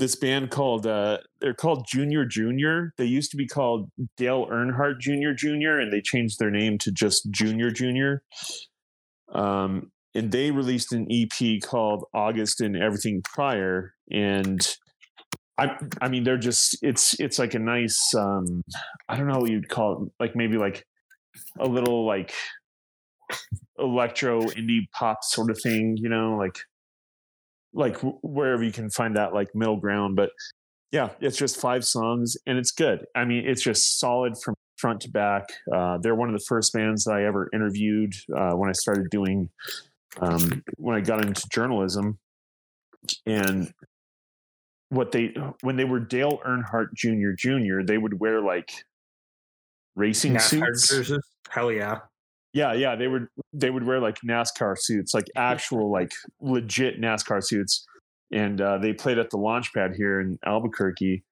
[0.00, 2.92] This band called uh they're called junior junior.
[2.96, 6.90] They used to be called dale earnhardt junior junior and they changed their name to
[6.90, 8.22] just junior junior.
[9.32, 14.76] Um and they released an ep called august and everything prior and
[15.56, 18.62] I, I mean they're just it's it's like a nice um
[19.08, 20.84] I don't know what you'd call it like maybe like
[21.60, 22.32] a little like
[23.78, 26.56] electro indie pop sort of thing you know like
[27.72, 30.30] like wherever you can find that like middle ground but
[30.92, 35.00] yeah it's just five songs and it's good I mean it's just solid from front
[35.02, 38.68] to back uh, they're one of the first bands that I ever interviewed uh, when
[38.68, 39.48] I started doing
[40.20, 42.18] um, when I got into journalism
[43.26, 43.72] and
[44.88, 47.30] what they when they were Dale Earnhardt Jr.
[47.36, 47.82] Jr.
[47.82, 48.70] they would wear like
[49.96, 51.12] racing NASCAR suits.
[51.48, 51.98] Hell yeah.
[52.52, 57.44] Yeah, yeah, they would they would wear like NASCAR suits, like actual like legit NASCAR
[57.44, 57.86] suits,
[58.32, 61.22] and uh, they played at the launch pad here in Albuquerque.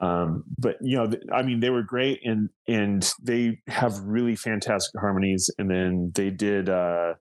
[0.00, 4.34] Um, but you know, th- I mean, they were great, and and they have really
[4.34, 5.50] fantastic harmonies.
[5.58, 7.14] And then they did uh,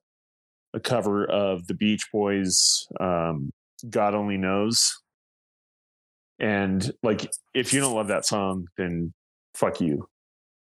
[0.74, 3.52] a cover of the Beach Boys, um,
[3.90, 4.94] "God Only Knows,"
[6.40, 9.14] and like, if you don't love that song, then
[9.54, 10.08] fuck you.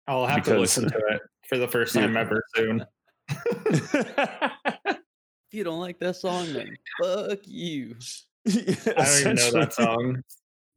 [0.08, 2.86] I'll have to listen to it for the first time ever soon.
[5.50, 7.96] If you don't like that song, then fuck you.
[8.46, 10.22] I don't even know that song.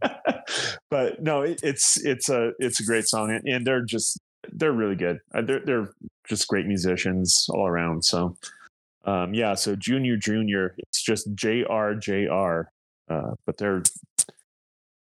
[0.90, 4.20] but no, it, it's it's a it's a great song, and, and they're just
[4.52, 5.18] they're really good.
[5.34, 5.90] Uh, They're they're
[6.28, 8.04] just great musicians all around.
[8.04, 8.36] So,
[9.04, 9.54] um, yeah.
[9.54, 12.70] So Junior Junior, it's just J R J R,
[13.08, 13.82] uh, but they're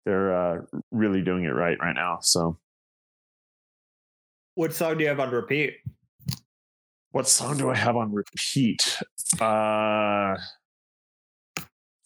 [0.05, 2.19] they're uh, really doing it right right now.
[2.21, 2.59] So,
[4.57, 5.77] What song do you have on repeat?
[7.17, 9.01] what song do I have on repeat?
[9.41, 10.37] Uh,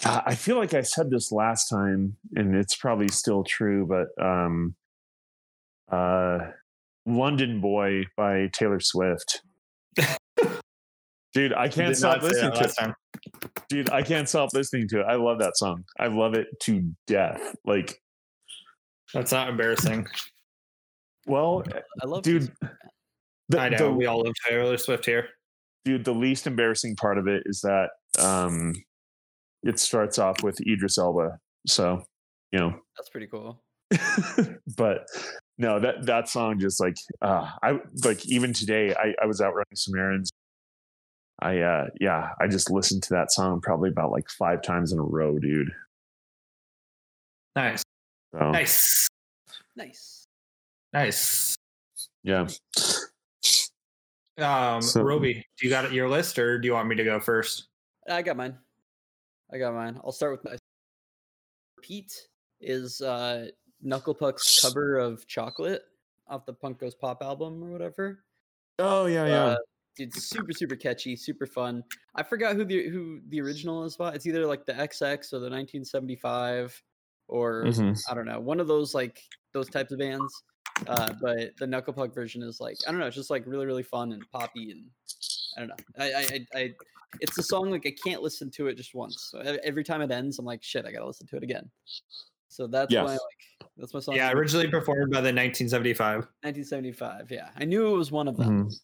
[0.04, 4.74] I feel like I said this last time, and it's probably still true, but um,
[5.90, 6.38] uh,
[7.06, 9.42] "London Boy" by Taylor Swift.
[11.34, 12.74] Dude, I can't stop listening to it.
[12.78, 12.94] time.
[13.68, 15.04] Dude, I can't stop listening to it.
[15.04, 15.84] I love that song.
[15.98, 17.56] I love it to death.
[17.64, 18.00] Like,
[19.12, 20.06] That's not embarrassing.
[21.26, 21.62] Well,
[22.02, 22.50] I love dude,
[23.48, 25.28] the, I know the- we all love Taylor Swift here.
[25.84, 28.74] dude, the least embarrassing part of it is that um,
[29.62, 31.38] it starts off with Idris Elba.
[31.66, 32.02] So,
[32.52, 33.62] you know, That's pretty cool.
[34.76, 35.06] but
[35.58, 39.52] no, that that song just like uh, I like even today I, I was out
[39.54, 40.30] running some errands.
[41.42, 44.98] I uh yeah, I just listened to that song probably about like five times in
[44.98, 45.72] a row, dude.
[47.56, 47.82] Nice,
[48.32, 49.08] So, nice,
[49.76, 50.26] Nice.
[50.92, 51.56] Nice.
[52.22, 52.46] yeah.
[54.38, 57.20] Um, So- Roby, do you got your list, or do you want me to go
[57.20, 57.68] first?
[58.08, 58.58] I got mine.
[59.52, 60.00] I got mine.
[60.04, 60.56] I'll start with my
[61.82, 62.28] Pete
[62.60, 63.48] is uh
[63.80, 65.82] Knuckle Puck's cover of Chocolate
[66.28, 68.24] off the Punk Goes Pop album or whatever.
[68.78, 69.56] Oh yeah, Uh,
[69.96, 71.82] dude, super super catchy, super fun.
[72.14, 74.12] I forgot who the who the original is by.
[74.14, 76.82] It's either like the XX or the 1975
[77.28, 77.98] or Mhm.
[78.10, 79.22] I don't know, one of those like
[79.52, 80.32] those types of bands.
[80.86, 83.66] Uh, but the Knuckle Puck version is like I don't know, it's just like really
[83.66, 84.84] really fun and poppy and
[85.56, 85.74] I don't know.
[85.98, 86.74] I I I, I
[87.20, 89.28] it's a song like I can't listen to it just once.
[89.30, 91.70] So every time it ends, I'm like shit, I gotta listen to it again.
[92.48, 93.02] So that's Yeah.
[93.02, 94.14] my like that's my song.
[94.16, 96.26] Yeah, originally performed by the 1975.
[96.42, 97.30] 1975.
[97.30, 98.68] Yeah, I knew it was one of them.
[98.68, 98.80] Mhm.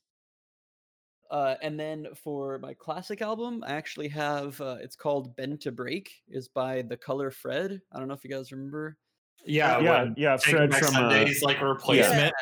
[1.30, 5.72] Uh, and then for my classic album, I actually have uh, it's called "Bend to
[5.72, 7.80] Break." is by The Color Fred.
[7.92, 8.96] I don't know if you guys remember.
[9.44, 10.36] Yeah, yeah, when yeah.
[10.36, 12.34] Fred Back from uh, Sunday's like a replacement.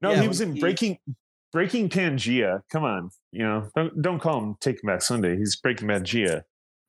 [0.00, 0.98] no, Yeah, he was when in he- Breaking
[1.52, 2.62] Breaking Pangea.
[2.70, 5.36] Come on, you know, don't don't call him Taking Back Sunday.
[5.36, 6.42] He's Breaking Pangea.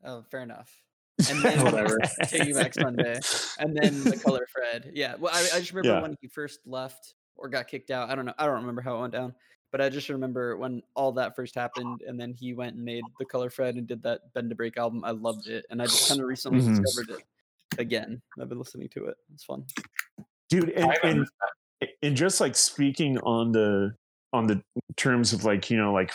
[0.06, 0.72] Oh, fair enough.
[1.30, 2.00] And then Whatever.
[2.28, 3.20] Taking Back Sunday,
[3.60, 4.92] and then The Color Fred.
[4.94, 6.02] Yeah, well, I, I just remember Yeah.
[6.02, 8.10] when he first left or got kicked out.
[8.10, 8.34] I don't know.
[8.38, 9.34] I don't remember how it went down,
[9.72, 13.04] but I just remember when all that first happened, and then he went and made
[13.20, 15.04] The Color Fred and did that Bend to Break album.
[15.04, 16.82] I loved it, and I just kind of recently Mhm.
[16.82, 17.26] discovered it
[17.78, 18.22] again.
[18.42, 19.16] I've been listening to it.
[19.34, 19.64] It's fun.
[20.50, 21.28] dude and, and
[22.02, 23.92] and just like speaking on the
[24.34, 24.62] on the
[24.96, 26.14] terms of like you know like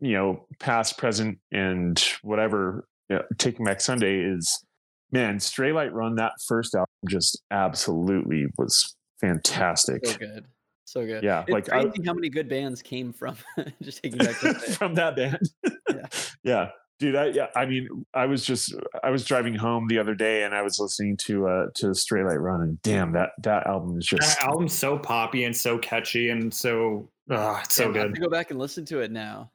[0.00, 4.64] you know past present and whatever you know, taking back sunday is
[5.12, 10.44] man Straylight Run that first album just absolutely was fantastic So good.
[10.84, 11.22] So good.
[11.24, 13.36] yeah It's like I, crazy how many good bands came from
[13.82, 14.58] just taking back Sunday.
[14.74, 16.06] from that band Yeah.
[16.42, 20.14] yeah dude i yeah i mean i was just i was driving home the other
[20.14, 23.98] day and i was listening to uh to Straylight Run and damn that that album
[23.98, 27.94] is just That album's so poppy and so catchy and so uh, it's so Damn,
[27.94, 28.14] I have good.
[28.16, 29.50] to go back and listen to it now.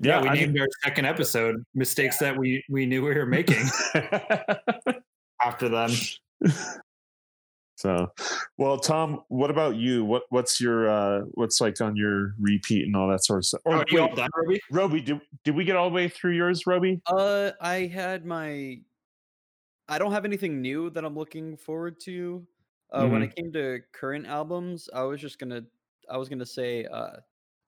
[0.00, 3.26] Yeah, we I mean- named our second episode mistakes that we we knew we were
[3.26, 3.62] making
[5.44, 5.90] after them.
[7.82, 8.12] so,
[8.58, 10.04] well, Tom, what about you?
[10.04, 13.60] What what's your uh what's like on your repeat and all that sort of stuff?
[13.64, 14.60] Or Oh, you all wait, done, Ruby?
[14.70, 17.00] Roby, did did we get all the way through yours, Roby?
[17.06, 18.78] Uh, I had my.
[19.88, 22.46] I don't have anything new that I'm looking forward to.
[22.92, 25.62] Uh, When it came to current albums, I was just gonna,
[26.08, 27.16] I was gonna say, uh,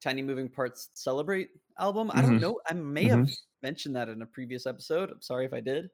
[0.01, 2.09] "Tiny Moving Parts Celebrate" album.
[2.09, 2.41] I don't Mhm.
[2.41, 2.61] know.
[2.69, 3.27] I may have
[3.61, 5.11] mentioned that in a previous episode.
[5.11, 5.89] I'm sorry if I did,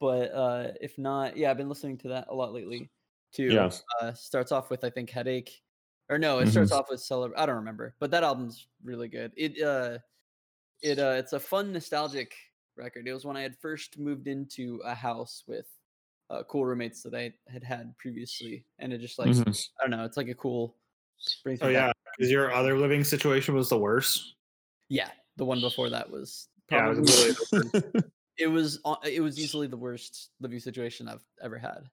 [0.00, 2.90] but uh, if not, yeah, I've been listening to that a lot lately.
[3.32, 3.44] Too.
[3.52, 3.70] Yeah.
[4.00, 5.62] Uh, starts off with I think headache,
[6.08, 7.38] or no, it starts off with celebrate.
[7.40, 9.32] I don't remember, but that album's really good.
[9.36, 9.98] It uh,
[10.82, 12.34] it uh, it's a fun nostalgic
[12.76, 13.06] record.
[13.06, 15.66] It was when I had first moved into a house with
[16.30, 19.68] uh, cool roommates that I had had previously, and it just like Mhm.
[19.78, 20.76] I don't know, it's like a cool.
[21.60, 24.34] Oh yeah, because your other living situation was the worst.
[24.88, 28.02] Yeah, the one before that was Yeah, it was really-
[28.38, 31.88] it was uh, it was easily the worst living situation I've ever had.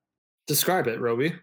[0.48, 1.34] Describe it, Roby.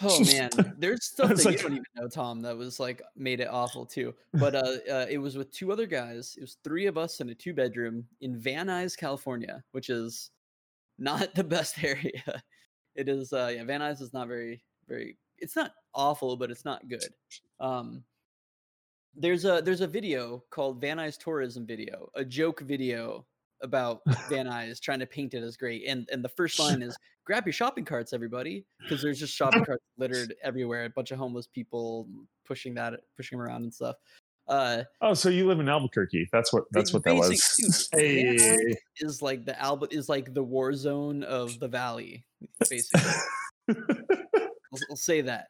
[0.00, 2.40] Oh man, there's stuff that like- you don't even know, Tom.
[2.42, 4.14] That was like made it awful too.
[4.32, 6.34] But uh, uh, it was with two other guys.
[6.36, 10.30] It was three of us in a two bedroom in Van Nuys, California, which is
[10.98, 12.42] not the best area.
[12.94, 13.32] It is.
[13.32, 15.16] Uh, yeah, Van Nuys is not very very.
[15.38, 17.12] It's not awful, but it's not good.
[17.60, 18.04] Um,
[19.14, 23.26] there's a there's a video called Van Nuys tourism video, a joke video
[23.62, 25.84] about Van Nuys trying to paint it as great.
[25.86, 29.64] And and the first line is grab your shopping carts, everybody, because there's just shopping
[29.64, 30.84] carts littered everywhere.
[30.84, 32.08] A bunch of homeless people
[32.46, 33.96] pushing that pushing them around and stuff.
[34.48, 36.26] Uh, oh, so you live in Albuquerque?
[36.32, 36.64] That's what.
[36.70, 37.88] That's what that was.
[37.94, 42.24] Van Hey, is like the Alba is like the war zone of the valley,
[42.68, 43.12] basically.
[43.68, 45.48] I'll, I'll say that.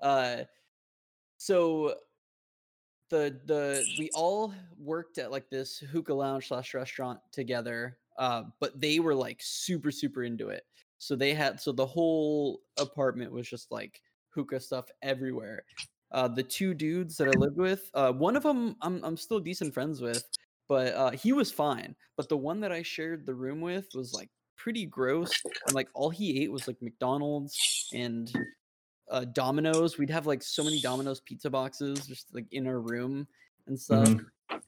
[0.00, 0.36] Uh,
[1.38, 1.94] so
[3.08, 8.80] the the we all worked at like this hookah lounge slash restaurant together, uh, but
[8.80, 10.64] they were like super super into it.
[10.98, 14.00] So they had so the whole apartment was just like
[14.30, 15.64] hookah stuff everywhere.
[16.12, 19.40] Uh, the two dudes that I lived with, uh, one of them I'm I'm still
[19.40, 20.24] decent friends with,
[20.68, 21.94] but uh, he was fine.
[22.16, 25.30] But the one that I shared the room with was like pretty gross,
[25.66, 28.32] and like all he ate was like McDonald's and
[29.10, 29.98] uh, Domino's.
[29.98, 33.26] We'd have like so many Domino's pizza boxes just like in our room
[33.66, 34.08] and stuff.
[34.08, 34.26] Mhm.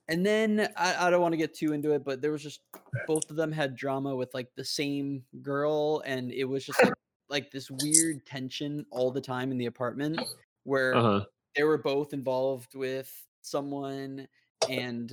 [0.08, 2.62] And then I, I don't want to get too into it, but there was just
[3.06, 6.94] both of them had drama with like the same girl, and it was just like
[7.28, 10.18] like this weird tension all the time in the apartment
[10.64, 11.24] where Uh-huh.
[11.54, 13.12] they were both involved with
[13.42, 14.26] someone
[14.68, 15.12] and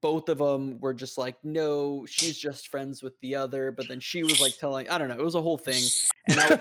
[0.00, 3.98] both of them were just like no she's just friends with the other but then
[4.00, 5.82] she was like telling i don't know it was a whole thing
[6.28, 6.60] and I was,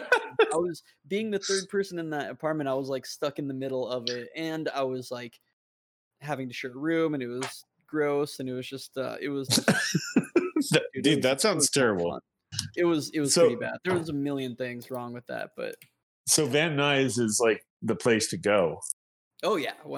[0.54, 3.54] I was being the third person in that apartment i was like stuck in the
[3.54, 5.40] middle of it and i was like
[6.22, 9.30] having to share a room and it was gross and it was just uh it
[9.30, 9.48] was
[10.72, 12.12] dude, dude, that sounds terrible.
[12.12, 12.22] fun.
[12.76, 15.52] it was it was So- pretty bad there was a million things wrong with that
[15.56, 15.76] but
[16.28, 18.80] So Van Nuys is like the place to go.
[19.44, 19.94] oh yeah 100%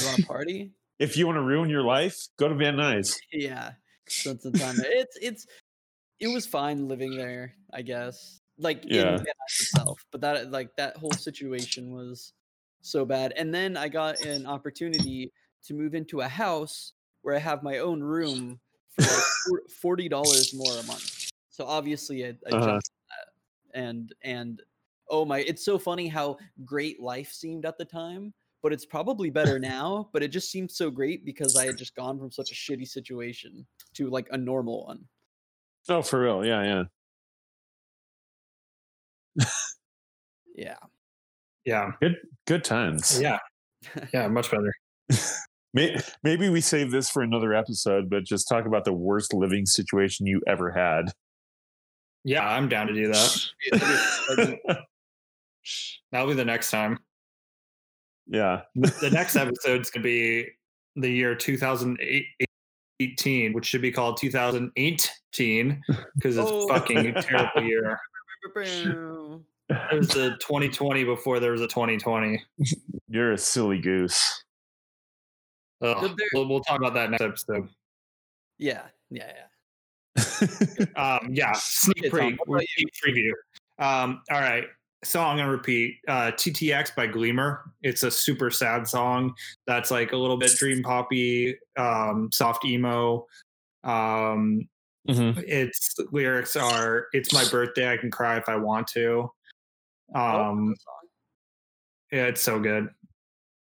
[0.00, 3.16] you want to party If you want to ruin your life, go to Van Nuys.
[3.32, 3.72] yeah
[4.06, 4.90] spent some time there.
[4.90, 5.46] it's it's
[6.18, 9.16] it was fine living there i guess like in Yeah.
[9.16, 12.32] Van Nuys itself but that like that whole situation was
[12.82, 15.30] so bad and then i got an opportunity
[15.64, 16.92] to move into a house
[17.22, 18.58] where i have my own room
[18.96, 22.66] for like forty dollars more a month so obviously i, I Uh-huh.
[22.66, 24.60] jumped that and and
[25.08, 29.30] oh my it's so funny how great life seemed at the time but it's probably
[29.30, 32.50] better now but it just seemed so great because i had just gone from such
[32.50, 35.04] a shitty situation to like a normal one
[35.88, 36.44] Oh, for real?
[36.44, 36.84] Yeah,
[39.36, 39.44] yeah.
[40.54, 40.76] yeah
[41.64, 43.20] yeah, Good good times.
[43.20, 43.38] yeah,
[44.12, 44.72] yeah, much better.
[46.22, 50.26] Maybe we save this for another episode, but just talk about the worst living situation
[50.26, 51.12] you ever had.
[52.24, 53.46] Yeah, I'm down to do that.
[56.12, 56.98] That'll be the next time.
[58.30, 58.62] Yeah.
[58.74, 60.48] The next episode's gonna be
[60.96, 65.82] the year 2018, which should be called 2018
[66.14, 66.66] because it's Oh.
[66.68, 67.98] fucking terrible year.
[68.56, 72.42] It was the 2020 before there was a 2020.
[73.08, 74.44] You're a silly goose.
[75.80, 75.94] There-
[76.34, 77.68] we'll, we'll talk about that next episode.
[78.58, 79.46] yeah yeah yeah
[80.96, 83.30] Um, yeah, sneak pre- sneak preview.
[83.78, 84.64] Um, all right,
[85.04, 87.72] so I'm gonna repeat uh, "TTX" by Gleamer.
[87.82, 89.34] It's a super sad song
[89.66, 93.26] that's like a little bit dream poppy, um, soft emo.
[93.84, 94.68] Um,
[95.08, 95.42] Mhm.
[95.46, 99.30] its lyrics are "It's my birthday, I can cry if I want to."
[100.14, 100.76] Oh, Um, good
[102.12, 102.88] yeah, it's so good.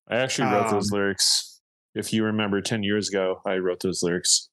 [0.07, 1.61] I actually wrote those Um, lyrics.
[1.93, 4.49] If you remember 10 years ago, I wrote those lyrics.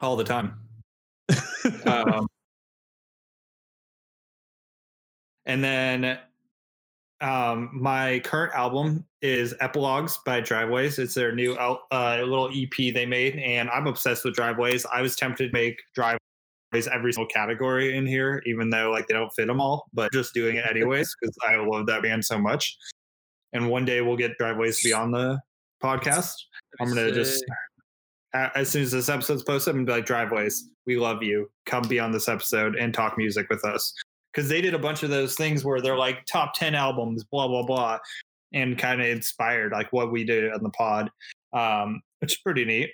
[0.00, 0.58] all the time.
[1.86, 2.26] um,
[5.46, 6.18] and then
[7.20, 10.98] um, my current album is Epilogues by Driveways.
[10.98, 14.84] It's their new uh, little EP they made, and I'm obsessed with Driveways.
[14.92, 16.18] I was tempted to make Driveways
[16.92, 20.34] every single category in here, even though like they don't fit them all, but just
[20.34, 22.76] doing it anyways because I love that band so much.
[23.52, 25.40] And one day we'll get Driveways to be on the
[25.82, 26.34] podcast.
[26.80, 27.44] I'm gonna just
[28.34, 31.48] as soon as this episode's posted, I'm gonna be like, Driveways, we love you.
[31.66, 33.94] Come be on this episode and talk music with us.
[34.34, 37.46] Because they did a bunch of those things where they're like top 10 albums, blah,
[37.46, 37.98] blah, blah,
[38.52, 41.10] and kind of inspired like what we did on the pod,
[41.52, 42.90] um, which is pretty neat.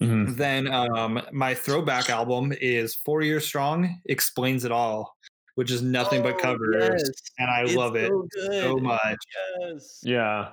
[0.00, 0.36] Mhm.
[0.36, 5.16] Then um, my throwback album is Four Years Strong, Explains It All,
[5.54, 6.76] which is nothing but Oh, covers.
[6.78, 7.10] yes.
[7.38, 9.16] And I It's love it so, so much.
[9.60, 10.00] Yes.
[10.02, 10.50] Yeah.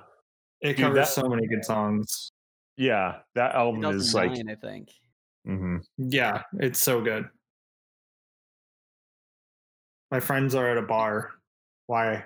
[0.62, 2.30] It Dude, covers that- so many good songs.
[2.76, 4.90] Yeah, that album is like I think.
[5.46, 5.84] mhm.
[5.98, 7.28] Yeah, it's so good.
[10.14, 11.32] My friends are at a bar.
[11.88, 12.22] Why?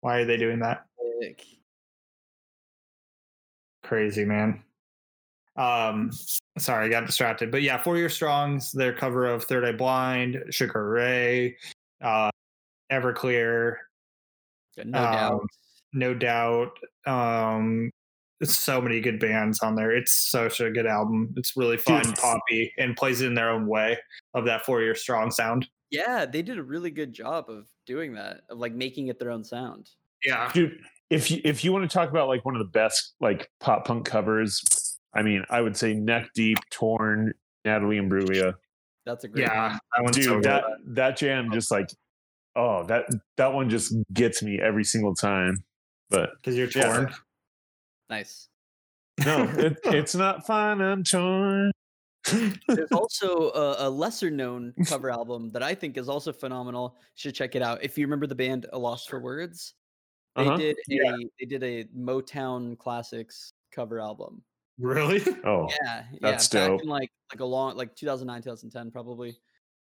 [0.00, 0.86] Why are they doing that?
[1.22, 1.44] Sick.
[3.84, 4.64] Crazy man.
[5.54, 6.10] Um,
[6.58, 7.52] sorry, I got distracted.
[7.52, 11.56] But yeah, Four Year Strong's their cover of Third Eye Blind, Sugar Ray,
[12.02, 12.32] uh,
[12.90, 13.76] Everclear,
[14.78, 15.46] No Um, doubt.
[15.92, 16.76] no doubt.
[17.06, 17.92] Um,
[18.42, 19.92] so many good bands on there.
[19.92, 21.32] It's such a good album.
[21.36, 23.98] It's really fun, poppy, and plays it in their own way
[24.34, 25.68] of that Four Year Strong sound.
[25.90, 29.30] Yeah, they did a really good job of doing that, of like making it their
[29.30, 29.90] own sound.
[30.24, 30.78] Yeah, dude.
[31.08, 33.84] If you if you want to talk about like one of the best like pop
[33.86, 37.32] punk covers, I mean, I would say Neck Deep, Torn,
[37.64, 38.54] Natalie and Imbruglia.
[39.06, 40.04] That's a great yeah, one.
[40.04, 40.44] that Dude, so good.
[40.44, 41.54] that that jam oh.
[41.54, 41.90] just like
[42.54, 45.64] oh that that one just gets me every single time.
[46.10, 46.82] But because you're Yeah.
[46.82, 47.14] torn.
[48.08, 48.48] Nice.
[49.24, 50.80] no, it, it's not fine.
[50.80, 51.72] I'm torn.
[52.68, 56.96] There's also a, a lesser known cover album that I think is also phenomenal.
[57.14, 57.82] Should check it out.
[57.82, 59.74] If you remember the band A Lost for Words,
[60.36, 60.56] they Uh-huh.
[60.56, 61.16] did a Yeah.
[61.38, 64.42] they did a Motown classics cover album.
[64.78, 65.20] Really?
[65.44, 66.82] Oh, Yeah, that's yeah, back dope.
[66.82, 69.36] in like like a long like 2009 2010 probably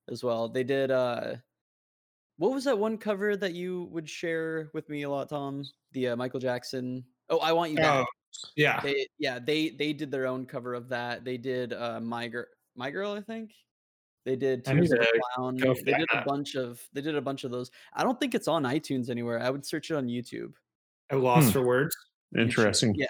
[0.08, 0.48] as well.
[0.48, 1.36] They did uh
[2.36, 5.64] what was that one cover that you would share with me a lot, Tom?
[5.92, 7.04] The uh, Michael Jackson.
[7.30, 8.06] Oh, I want you back.
[8.56, 8.80] Yeah.
[8.80, 11.24] They yeah, they they did their own cover of that.
[11.24, 13.52] They did uh My Girl My Girl, I think.
[14.24, 15.56] They did I Tears of a to Clown.
[15.56, 17.70] They did a bunch of they did a bunch of those.
[17.92, 19.38] I don't think it's on iTunes anywhere.
[19.40, 20.52] I would search it on YouTube.
[21.10, 21.52] I lost Hmm.
[21.52, 21.94] for words.
[22.36, 22.94] interesting.
[22.94, 23.06] Yeah.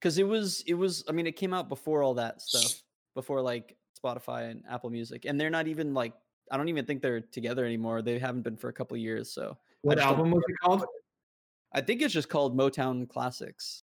[0.00, 2.82] Cuz it was it was I mean it came out before all that stuff.
[3.14, 5.26] Before like Spotify and Apple Music.
[5.26, 6.14] And they're not even like
[6.50, 8.02] I don't even think they're together anymore.
[8.02, 10.84] They haven't been for a couple years, so What album was it called?
[11.72, 13.84] I think it's just called Motown Classics.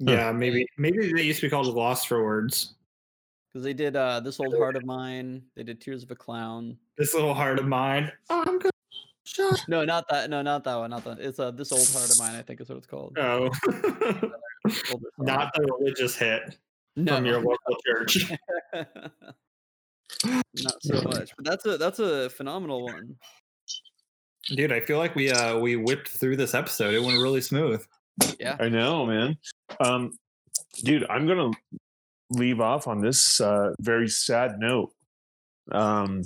[0.00, 2.74] Yeah, maybe maybe they used to be called Lost for Words.
[3.52, 6.78] Cuz they did uh This Old Heart of Mine, they did Tears of a Clown.
[6.96, 8.10] This little heart of mine.
[8.30, 8.70] Oh, I'm gonna
[9.24, 9.62] shut.
[9.68, 10.30] No, not that.
[10.30, 10.90] No, not that one.
[10.90, 11.18] Not that.
[11.18, 12.34] It's uh, this old heart of mine.
[12.34, 13.18] I think is what it's called.
[13.18, 13.50] Oh,
[15.18, 16.56] not the religious hit
[16.96, 18.32] no, from your local church.
[20.24, 21.32] not so much.
[21.36, 23.16] But that's a that's a phenomenal one.
[24.48, 26.94] Dude, I feel like we uh we whipped through this episode.
[26.94, 27.84] It went really smooth.
[28.60, 29.36] I know, man.
[29.84, 30.12] Um,
[30.84, 31.50] dude, I'm gonna
[32.30, 34.92] leave off on this uh, very sad note.
[35.72, 36.22] Um,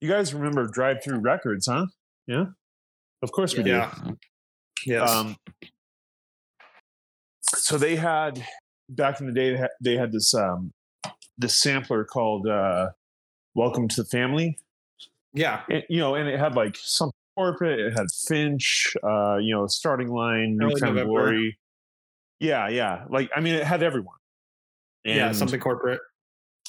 [0.00, 1.86] you guys remember Drive Through Records, huh?
[2.26, 2.46] Yeah,
[3.22, 3.70] of course we do.
[3.70, 3.94] Yeah.
[4.84, 5.10] Yes.
[5.10, 5.36] Um,
[7.42, 8.44] so they had
[8.88, 10.72] back in the day they had, they had this um,
[11.38, 12.90] this sampler called uh,
[13.54, 14.58] "Welcome to the Family."
[15.36, 15.62] yeah.
[15.70, 17.80] and, you know, and it had like some corporate.
[17.80, 21.58] It had Finch, uh, you know, starting line, New Found Glory.
[22.40, 23.04] Yeah, yeah.
[23.08, 24.16] Like I mean, it had everyone.
[25.04, 26.00] yeah, something corporate.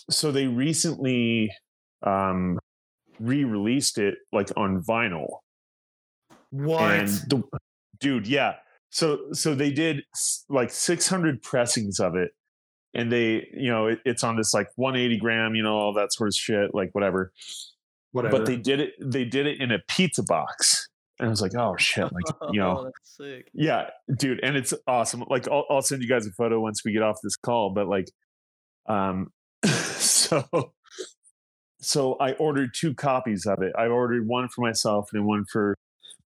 [0.10, 1.52] So they recently
[2.04, 2.60] um,
[3.20, 5.28] re-released it like on vinyl.
[6.52, 6.92] What?
[6.92, 7.44] And the,
[8.00, 8.56] dude, yeah.
[8.90, 10.04] So so they did
[10.50, 12.32] like 600 pressings of it,
[12.94, 16.14] and they, you know, it, it's on this like 180 gram, you know, all that
[16.14, 17.34] sort of shit, like whatever.
[18.18, 18.38] Whatever.
[18.40, 20.88] but they did it they did it in a pizza box
[21.20, 23.50] and i was like oh shit like you Oh, know that's sick.
[23.54, 26.92] yeah dude and it's awesome like I'll, I'll send you guys a photo once we
[26.94, 28.10] get off this call but like
[28.88, 29.28] um
[29.66, 30.44] so
[31.80, 35.76] so i ordered two copies of it i ordered one for myself and one for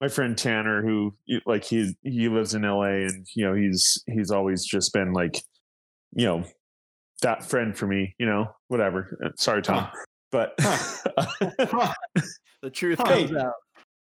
[0.01, 1.13] my friend tanner who
[1.45, 5.41] like he he lives in la and you know he's he's always just been like
[6.15, 6.43] you know
[7.21, 9.89] that friend for me you know whatever Uh, sorry tom.
[10.31, 11.93] But Huh.
[12.61, 13.25] The truth Hey.
[13.27, 13.53] comes out.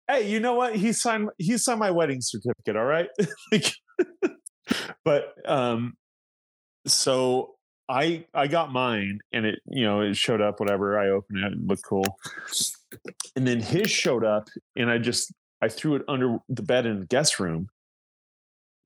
[0.09, 0.75] hey, you know what?
[0.75, 3.07] He signed he signed my wedding certificate, all right?
[3.51, 3.73] like,
[5.03, 5.93] but um
[6.87, 7.55] so
[7.89, 10.97] I I got mine and it, you know, it showed up, whatever.
[10.97, 12.17] I opened it, it looked cool.
[13.35, 16.99] And then his showed up and I just I threw it under the bed in
[17.01, 17.67] the guest room.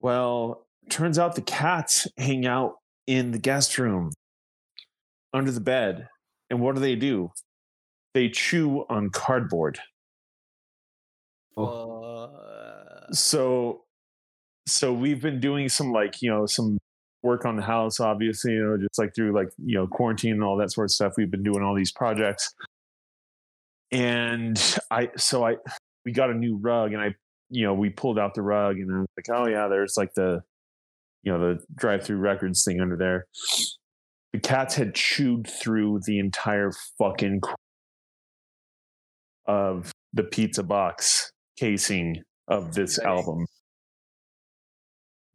[0.01, 2.75] Well, turns out the cats hang out
[3.05, 4.11] in the guest room
[5.33, 6.07] under the bed.
[6.49, 7.31] And what do they do?
[8.13, 9.79] They chew on cardboard.
[11.55, 12.27] Uh,
[13.11, 13.83] so
[14.69, 16.77] so we've been doing some like you know some
[17.23, 20.43] work on the house obviously you know just like through like you know quarantine and
[20.43, 22.53] all that sort of stuff we've been doing all these projects
[23.91, 25.55] and i so i
[26.05, 27.13] we got a new rug and i
[27.49, 30.13] you know we pulled out the rug and i was like oh yeah there's like
[30.13, 30.41] the
[31.23, 33.25] you know the drive through records thing under there
[34.34, 37.41] the cats had chewed through the entire fucking
[39.45, 43.17] of the pizza box casing of this Exciting.
[43.17, 43.45] album.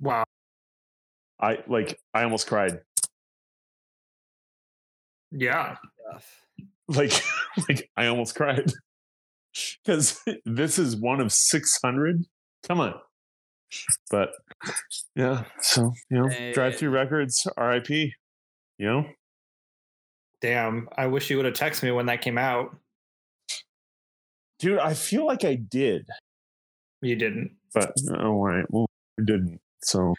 [0.00, 0.24] Wow.
[1.40, 2.78] I like I almost cried.
[5.32, 5.76] Yeah.
[6.88, 7.12] Like
[7.68, 8.72] like I almost cried.
[9.86, 12.24] Cuz this is one of 600.
[12.66, 12.94] Come on.
[14.10, 14.30] But
[15.16, 18.12] yeah, so, you know, Drive Through Records RIP,
[18.78, 19.04] you know?
[20.40, 20.88] Damn.
[20.96, 22.76] I wish you would have texted me when that came out.
[24.58, 26.06] Dude, I feel like I did,
[27.02, 27.56] You didn't.
[27.74, 28.86] but oh well,
[29.18, 29.60] I didn't.
[29.82, 30.14] So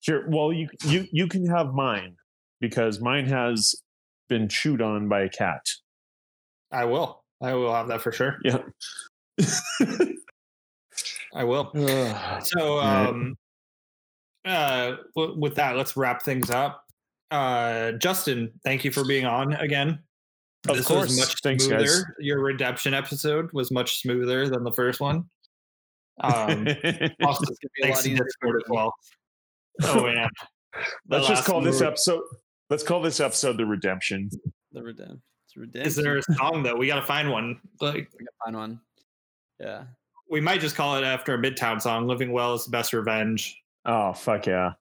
[0.00, 2.16] here, well, you you you can have mine
[2.60, 3.74] because mine has
[4.28, 5.66] been chewed on by a cat.
[6.70, 7.22] I will.
[7.42, 8.38] I will have that for sure.
[8.44, 8.58] Yeah.
[11.34, 11.70] I will.
[12.44, 13.06] So, Right.
[13.08, 13.36] um,
[14.44, 16.84] uh, w- with that, let's wrap things up.
[17.30, 19.98] Uh, Justin, thank you for being on again.
[20.68, 21.08] Of this course.
[21.08, 21.84] was much Thanks, smoother.
[21.84, 22.04] guys.
[22.18, 25.24] Your redemption episode was much smoother than the first one.
[26.20, 26.66] Um,
[27.22, 28.76] also, be a thanks lot to easier Discord for as me.
[28.76, 28.94] well.
[29.84, 30.28] Oh man,
[30.74, 31.88] The let's just last call this move.
[31.88, 32.22] episode.
[32.70, 34.28] Let's call this episode the redemption.
[34.72, 35.22] The redemption.
[35.46, 35.86] It's redemption.
[35.86, 36.74] Is there a song though?
[36.76, 37.60] We got to find one.
[37.80, 38.80] Like We can find one.
[39.60, 39.84] Yeah.
[40.28, 42.06] we might just call it after a Midtown song.
[42.08, 43.56] "Living Well is the best revenge."
[43.86, 44.72] Oh fuck yeah!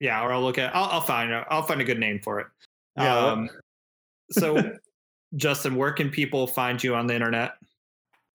[0.00, 0.74] Yeah, or I'll look at.
[0.74, 1.32] I'll, I'll find.
[1.32, 2.46] I'll find a good name for it.
[2.96, 3.16] Yeah.
[3.16, 3.50] Um,
[4.30, 4.72] so,
[5.36, 7.52] Justin, where can people find you on the internet?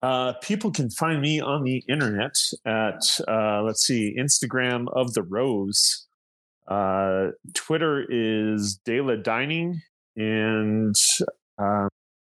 [0.02, 5.22] Uh, people can find me on the internet at uh, let's see, Instagram of the
[5.22, 6.06] Rose.
[6.68, 9.80] Uh, Twitter is Dela Dining,
[10.16, 10.94] and
[11.58, 11.88] uh,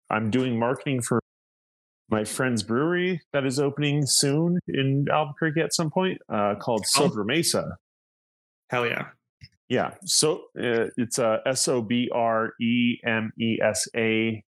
[0.09, 1.19] I'm doing marketing for
[2.09, 7.73] my friend's brewery that is opening soon in Albuquerque at some point, uh, called Sobremesa.
[8.69, 9.07] Hell yeah.
[9.69, 14.41] Yeah, so uh, it's uh, S O B R E M E S A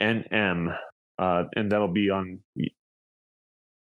[0.00, 0.70] N M,
[1.18, 2.40] uh, and that'll be on.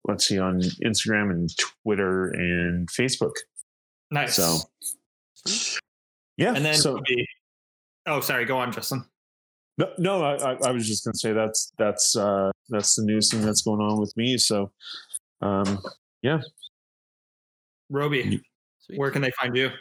[0.05, 3.33] Let's see on Instagram and Twitter and Facebook.
[4.11, 4.35] Nice.
[4.35, 4.59] So
[6.37, 7.27] yeah, and then so Ruby-
[8.05, 8.45] oh, sorry.
[8.45, 9.03] Go on, Justin.
[9.79, 13.31] no, no I, I, I was just gonna say that's that's uh, that's the news
[13.31, 14.37] thing that's going on with me.
[14.37, 14.71] So
[15.41, 15.79] um,
[16.21, 16.41] yeah.
[17.89, 18.39] Roby,
[18.95, 19.71] where can they find you?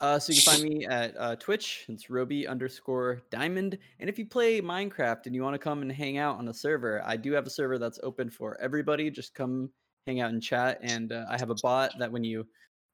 [0.00, 1.84] Uh, so you can find me at uh, Twitch.
[1.88, 3.76] It's Roby underscore Diamond.
[3.98, 6.54] And if you play Minecraft and you want to come and hang out on a
[6.54, 9.10] server, I do have a server that's open for everybody.
[9.10, 9.70] Just come
[10.06, 10.78] hang out and chat.
[10.82, 12.46] And uh, I have a bot that when you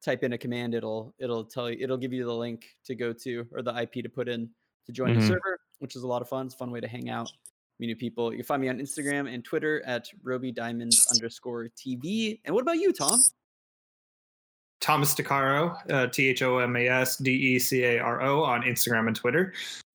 [0.03, 3.13] type in a command, it'll it'll tell you it'll give you the link to go
[3.13, 4.49] to or the IP to put in
[4.85, 5.27] to join the Mhm.
[5.29, 6.45] server, which is a lot of fun.
[6.47, 7.31] It's a fun way to hang out,
[7.79, 8.31] meet new people.
[8.31, 12.41] You can find me on Instagram and Twitter at Roby Diamond underscore TV.
[12.45, 13.19] And what about you, Tom?
[14.79, 18.43] Thomas DeCaro, uh, T H O M A S D E C A R O
[18.43, 19.53] on Instagram and Twitter.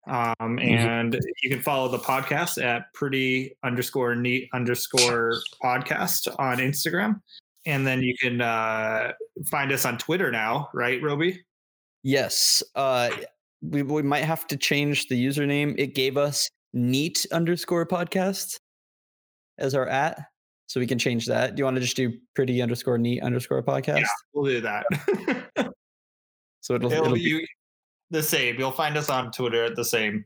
[0.09, 7.21] Um, and you can follow the podcast at pretty underscore neat underscore podcast on Instagram.
[7.67, 9.13] And then you can uh,
[9.47, 11.45] find us on Twitter now, right, Roby?
[12.03, 12.63] Yes.
[12.75, 13.11] Uh
[13.63, 15.75] we we might have to change the username.
[15.79, 18.57] It gave us neat underscore podcast
[19.59, 20.32] as our at.
[20.73, 21.55] So we can change that.
[21.55, 23.99] Do you want to just do pretty underscore neat underscore podcast?
[23.99, 24.87] Yeah, we'll do that.
[26.63, 27.49] So it'll, It'll it'll be be
[28.11, 28.57] the same.
[28.57, 30.25] You'll find us on Twitter at the same.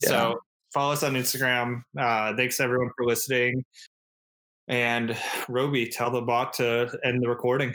[0.00, 0.38] So
[0.72, 1.82] follow us on Instagram.
[1.98, 3.64] Uh, thanks everyone for listening.
[4.68, 5.16] And
[5.48, 7.74] Roby, tell the bot to end the recording.